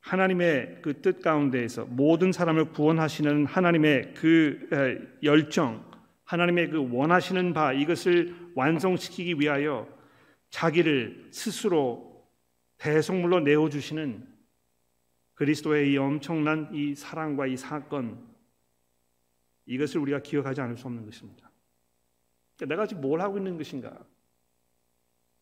하나님의 0.03 0.79
그 0.81 1.01
뜻 1.01 1.21
가운데에서 1.21 1.85
모든 1.85 2.31
사람을 2.33 2.71
구원하시는 2.71 3.45
하나님의 3.45 4.13
그 4.15 5.17
열정, 5.23 5.83
하나님의 6.25 6.71
그 6.71 6.89
원하시는 6.91 7.53
바 7.53 7.71
이것을 7.71 8.35
완성시키기 8.53 9.35
위하여 9.39 9.87
자기를 10.49 11.29
스스로 11.31 12.27
대속물로 12.77 13.39
내어 13.41 13.69
주시는 13.69 14.27
그리스도의 15.35 15.93
이 15.93 15.97
엄청난 15.97 16.69
이 16.73 16.95
사랑과 16.95 17.47
이 17.47 17.55
사건 17.55 18.21
이것을 19.65 20.01
우리가 20.01 20.19
기억하지 20.19 20.59
않을 20.59 20.75
수 20.75 20.85
없는 20.87 21.05
것입니다. 21.05 21.49
그러니까 22.57 22.75
내가 22.75 22.87
지금 22.87 23.01
뭘 23.01 23.21
하고 23.21 23.37
있는 23.37 23.57
것인가? 23.57 23.97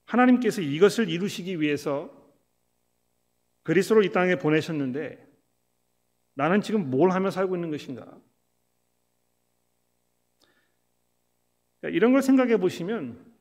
하나님께서 0.05 0.61
이것을 0.61 1.09
이루시기 1.09 1.59
위해서 1.59 2.20
그리스도를 3.63 4.05
이 4.05 4.11
땅에 4.11 4.35
보내셨는데 4.35 5.27
나는 6.33 6.61
지금 6.61 6.89
뭘 6.89 7.11
하며 7.11 7.29
살고 7.29 7.55
있는 7.55 7.69
것인가? 7.71 8.05
그러니까 11.79 11.95
이런 11.95 12.13
걸 12.13 12.21
생각해 12.21 12.57
보시면 12.57 13.31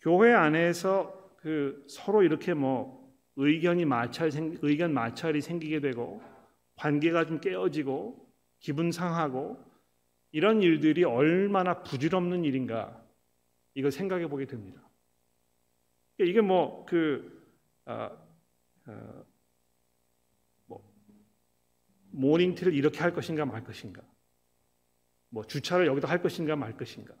교회 0.00 0.32
안에서 0.32 1.30
그 1.38 1.84
서로 1.88 2.22
이렇게 2.22 2.54
뭐 2.54 3.00
의견이 3.36 3.84
마찰 3.84 4.30
의견 4.62 4.92
마찰이 4.92 5.40
생기게 5.40 5.80
되고 5.80 6.22
관계가 6.76 7.26
좀 7.26 7.40
깨어지고 7.40 8.30
기분 8.58 8.92
상하고 8.92 9.62
이런 10.32 10.62
일들이 10.62 11.04
얼마나 11.04 11.82
부질없는 11.82 12.44
일인가 12.44 13.02
이걸 13.74 13.90
생각해 13.90 14.28
보게 14.28 14.46
됩니다. 14.46 14.80
그러니까 16.16 16.30
이게 16.30 16.40
뭐그 16.40 17.40
어, 17.86 18.10
어, 18.86 19.24
모닝티를 22.10 22.74
이렇게 22.74 23.00
할 23.00 23.12
것인가 23.12 23.44
말 23.44 23.64
것인가. 23.64 24.02
뭐 25.28 25.44
주차를 25.44 25.86
여기다 25.86 26.08
할 26.08 26.22
것인가 26.22 26.56
말 26.56 26.76
것인가. 26.76 27.14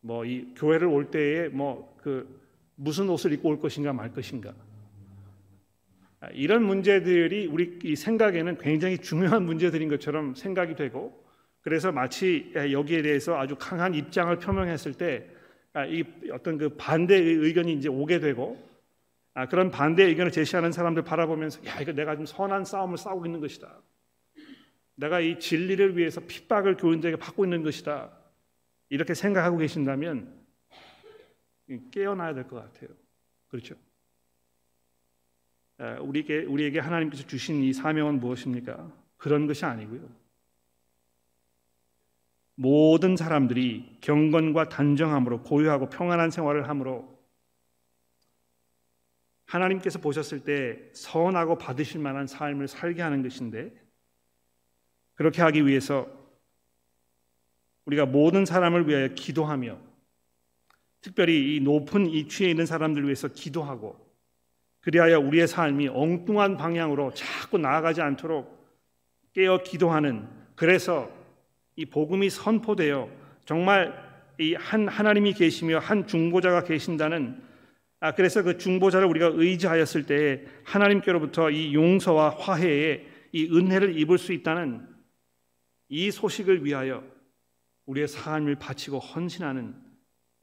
뭐 0.00 0.24
이 0.24 0.54
교회를 0.54 0.86
올 0.86 1.10
때에 1.10 1.48
뭐 1.48 1.96
그 2.06 2.40
무슨 2.76 3.08
옷을 3.08 3.32
입고 3.32 3.48
올 3.48 3.58
것인가 3.58 3.92
말 3.92 4.12
것인가. 4.12 4.54
아, 6.20 6.28
이런 6.28 6.62
문제들이 6.62 7.46
우리 7.46 7.80
이 7.82 7.96
생각에는 7.96 8.58
굉장히 8.58 8.98
중요한 8.98 9.44
문제들인 9.44 9.88
것처럼 9.88 10.36
생각이 10.36 10.76
되고 10.76 11.20
그래서 11.62 11.90
마치 11.90 12.52
여기에 12.54 13.02
대해서 13.02 13.36
아주 13.36 13.56
강한 13.58 13.92
입장을 13.92 14.38
표명했을 14.38 14.94
때이 14.94 15.20
아, 15.72 15.84
어떤 16.32 16.58
그 16.58 16.68
반대 16.76 17.16
의 17.16 17.52
견이 17.52 17.72
이제 17.72 17.88
오게 17.88 18.20
되고 18.20 18.56
아, 19.36 19.46
그런 19.46 19.70
반대 19.70 20.02
의견을 20.04 20.32
제시하는 20.32 20.72
사람들 20.72 21.04
바라보면서 21.04 21.62
야 21.66 21.78
이거 21.78 21.92
내가 21.92 22.16
좀 22.16 22.24
선한 22.24 22.64
싸움을 22.64 22.96
싸우고 22.96 23.26
있는 23.26 23.38
것이다. 23.40 23.82
내가 24.94 25.20
이 25.20 25.38
진리를 25.38 25.98
위해서 25.98 26.22
핍박을 26.22 26.78
교인들에게 26.78 27.18
받고 27.18 27.44
있는 27.44 27.62
것이다. 27.62 28.10
이렇게 28.88 29.12
생각하고 29.12 29.58
계신다면 29.58 30.32
깨어나야 31.90 32.32
될 32.32 32.48
것 32.48 32.56
같아요. 32.56 32.88
그렇죠? 33.48 33.74
아, 35.76 35.98
우리에게 36.00 36.44
우리에게 36.44 36.78
하나님께서 36.78 37.26
주신 37.26 37.62
이 37.62 37.74
사명은 37.74 38.20
무엇입니까? 38.20 38.90
그런 39.18 39.46
것이 39.46 39.66
아니고요. 39.66 40.00
모든 42.54 43.16
사람들이 43.18 43.98
경건과 44.00 44.70
단정함으로 44.70 45.42
고요하고 45.42 45.90
평안한 45.90 46.30
생활을 46.30 46.70
함으로 46.70 47.15
하나님께서 49.46 49.98
보셨을 50.00 50.40
때 50.40 50.78
선하고 50.92 51.58
받으실 51.58 52.00
만한 52.00 52.26
삶을 52.26 52.68
살게 52.68 53.02
하는 53.02 53.22
것인데 53.22 53.72
그렇게 55.14 55.42
하기 55.42 55.66
위해서 55.66 56.06
우리가 57.84 58.06
모든 58.06 58.44
사람을 58.44 58.88
위하여 58.88 59.08
기도하며 59.08 59.78
특별히 61.00 61.56
이 61.56 61.60
높은 61.60 62.06
이취에 62.06 62.50
있는 62.50 62.66
사람들 62.66 63.04
위해서 63.04 63.28
기도하고 63.28 64.04
그리하여 64.80 65.20
우리의 65.20 65.46
삶이 65.46 65.88
엉뚱한 65.88 66.56
방향으로 66.56 67.14
자꾸 67.14 67.58
나아가지 67.58 68.00
않도록 68.02 68.56
깨어 69.32 69.62
기도하는 69.62 70.28
그래서 70.56 71.10
이 71.76 71.86
복음이 71.86 72.30
선포되어 72.30 73.08
정말 73.44 74.06
이 74.38 74.54
한 74.54 74.86
하나님이 74.86 75.32
계시며 75.32 75.78
한 75.78 76.06
중보자가 76.06 76.64
계신다는 76.64 77.42
아 78.00 78.14
그래서 78.14 78.42
그 78.42 78.58
중보자를 78.58 79.06
우리가 79.06 79.30
의지하였을 79.34 80.06
때 80.06 80.44
하나님께로부터 80.64 81.50
이 81.50 81.74
용서와 81.74 82.30
화해의 82.30 83.06
이 83.32 83.48
은혜를 83.50 83.98
입을 83.98 84.18
수 84.18 84.32
있다는 84.32 84.86
이 85.88 86.10
소식을 86.10 86.64
위하여 86.64 87.04
우리의 87.86 88.08
삶을 88.08 88.56
바치고 88.56 88.98
헌신하는 88.98 89.74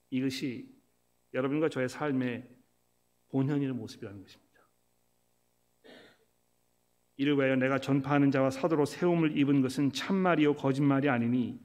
이것이 0.09 0.69
여러분과 1.33 1.69
저의 1.69 1.89
삶의 1.89 2.47
본현의 3.29 3.73
모습이라는 3.73 4.21
것입니다. 4.21 4.43
이를 7.17 7.35
위하여 7.35 7.55
내가 7.55 7.79
전파하는 7.79 8.31
자와 8.31 8.49
사도로 8.49 8.85
세움을 8.85 9.37
입은 9.37 9.61
것은 9.61 9.91
참말이요 9.91 10.55
거짓말이 10.55 11.09
아니니 11.09 11.59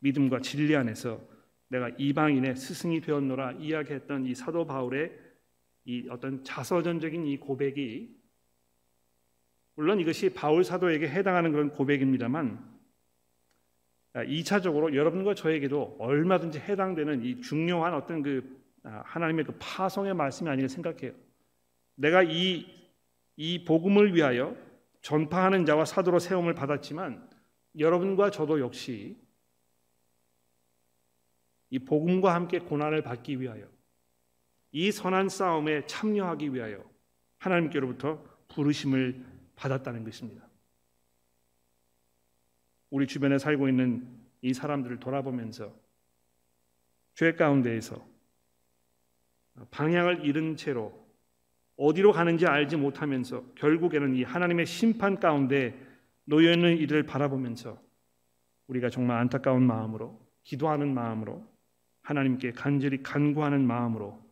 믿음과 0.00 0.40
진리 0.40 0.74
안에서 0.74 1.20
내가 1.68 1.90
이방인의 1.98 2.56
스승이 2.56 3.00
되었노라 3.00 3.52
이야기했던 3.52 4.26
이 4.26 4.34
사도 4.34 4.66
바울의 4.66 5.27
이 5.88 6.06
어떤 6.10 6.44
자서전적인 6.44 7.26
이 7.26 7.38
고백이 7.38 8.14
물론 9.74 10.00
이것이 10.00 10.34
바울 10.34 10.62
사도에게 10.62 11.08
해당하는 11.08 11.50
그런 11.50 11.70
고백입니다만 11.70 12.62
2차적으로 14.12 14.94
여러분과 14.94 15.34
저에게도 15.34 15.96
얼마든지 15.98 16.58
해당되는 16.58 17.24
이 17.24 17.40
중요한 17.40 17.94
어떤 17.94 18.22
그 18.22 18.58
아, 18.82 19.02
하나님의 19.06 19.46
그 19.46 19.56
파송의 19.58 20.12
말씀이 20.12 20.50
아니라 20.50 20.68
생각해요. 20.68 21.12
내가 21.94 22.22
이, 22.22 22.66
이 23.36 23.64
복음을 23.64 24.14
위하여 24.14 24.54
전파하는 25.00 25.64
자와 25.64 25.86
사도로 25.86 26.18
세움을 26.18 26.54
받았지만 26.54 27.26
여러분과 27.78 28.30
저도 28.30 28.60
역시 28.60 29.16
이 31.70 31.78
복음과 31.78 32.34
함께 32.34 32.58
고난을 32.58 33.02
받기 33.02 33.40
위하여 33.40 33.77
이 34.72 34.92
선한 34.92 35.28
싸움에 35.28 35.86
참여하기 35.86 36.54
위하여 36.54 36.84
하나님께로부터 37.38 38.22
부르심을 38.48 39.24
받았다는 39.56 40.04
것입니다. 40.04 40.46
우리 42.90 43.06
주변에 43.06 43.38
살고 43.38 43.68
있는 43.68 44.08
이 44.40 44.54
사람들을 44.54 45.00
돌아보면서 45.00 45.74
죄 47.14 47.34
가운데에서 47.34 48.06
방향을 49.70 50.24
잃은 50.24 50.56
채로 50.56 51.06
어디로 51.76 52.12
가는지 52.12 52.46
알지 52.46 52.76
못하면서 52.76 53.44
결국에는 53.54 54.14
이 54.14 54.22
하나님의 54.22 54.66
심판 54.66 55.18
가운데 55.18 55.80
놓여 56.24 56.52
있는 56.52 56.76
이들을 56.78 57.04
바라보면서 57.04 57.80
우리가 58.66 58.90
정말 58.90 59.18
안타까운 59.18 59.62
마음으로 59.62 60.20
기도하는 60.42 60.92
마음으로 60.92 61.44
하나님께 62.02 62.52
간절히 62.52 63.02
간구하는 63.02 63.66
마음으로 63.66 64.27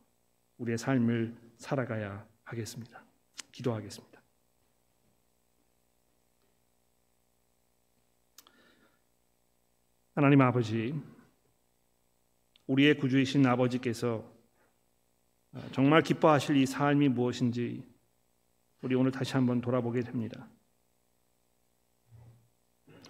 우리의 0.59 0.79
삶을 0.79 1.35
살아가야 1.57 2.27
하겠습니다. 2.45 3.03
기도하겠습니다. 3.53 4.23
하나님 10.15 10.41
아버지, 10.41 10.95
우리의 12.67 12.97
구주이신 12.97 13.47
아버지께서 13.47 14.25
정말 15.73 16.03
기뻐하실 16.03 16.57
이 16.57 16.67
삶이 16.67 17.09
무엇인지 17.11 17.83
우리 18.83 18.95
오늘 18.95 19.11
다시 19.11 19.35
한번 19.35 19.61
돌아보게 19.61 20.01
됩니다. 20.01 20.49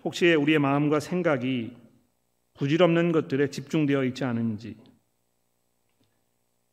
혹시 0.05 0.35
우리의 0.35 0.59
마음과 0.59 1.01
생각이 1.01 1.77
부질없는 2.55 3.13
것들에 3.13 3.51
집중되어 3.51 4.05
있지 4.05 4.25
않은지 4.25 4.77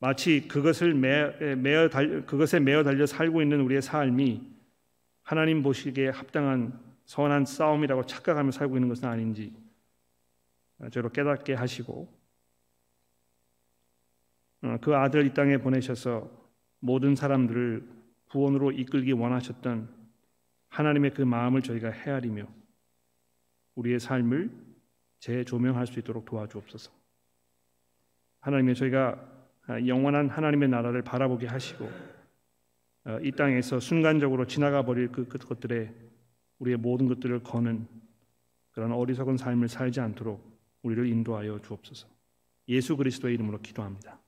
마치 0.03 0.49
그것을 0.49 0.93
매, 0.93 1.55
매어 1.55 1.87
달, 1.87 2.25
그것에 2.25 2.59
매어 2.59 2.83
달려 2.83 3.05
살고 3.05 3.41
있는 3.41 3.61
우리의 3.61 3.81
삶이 3.81 4.45
하나님 5.21 5.63
보시기에 5.63 6.09
합당한 6.09 6.77
선한 7.05 7.45
싸움이라고 7.45 8.05
착각하며 8.05 8.51
살고 8.51 8.75
있는 8.75 8.89
것은 8.89 9.07
아닌지 9.07 9.53
저로 10.91 11.09
깨닫게 11.09 11.53
하시고 11.53 12.13
어, 14.63 14.77
그 14.81 14.93
아들 14.93 15.25
이 15.25 15.33
땅에 15.33 15.57
보내셔서 15.57 16.29
모든 16.79 17.15
사람들을 17.15 17.87
구원으로 18.27 18.73
이끌기 18.73 19.13
원하셨던 19.13 19.87
하나님의 20.67 21.13
그 21.13 21.21
마음을 21.21 21.61
저희가 21.61 21.91
헤아리며 21.91 22.45
우리의 23.75 24.01
삶을 24.01 24.51
재조명할 25.19 25.87
수 25.87 25.97
있도록 25.99 26.25
도와주옵소서. 26.25 26.91
하나님의 28.41 28.75
저희가 28.75 29.32
영원한 29.69 30.29
하나님의 30.29 30.69
나라를 30.69 31.01
바라보게 31.01 31.47
하시고 31.47 31.89
어, 33.05 33.19
이 33.21 33.31
땅에서 33.31 33.79
순간적으로 33.79 34.45
지나가 34.47 34.83
버릴 34.83 35.11
그, 35.11 35.27
그 35.27 35.37
것들에 35.37 35.93
우리의 36.59 36.77
모든 36.77 37.07
것들을 37.07 37.43
거는 37.43 37.87
그런 38.71 38.91
어리석은 38.91 39.37
삶을 39.37 39.67
살지 39.67 39.99
않도록 39.99 40.41
우리를 40.81 41.07
인도하여 41.07 41.59
주옵소서. 41.59 42.07
예수 42.69 42.95
그리스도의 42.95 43.33
이름으로 43.35 43.59
기도합니다. 43.61 44.19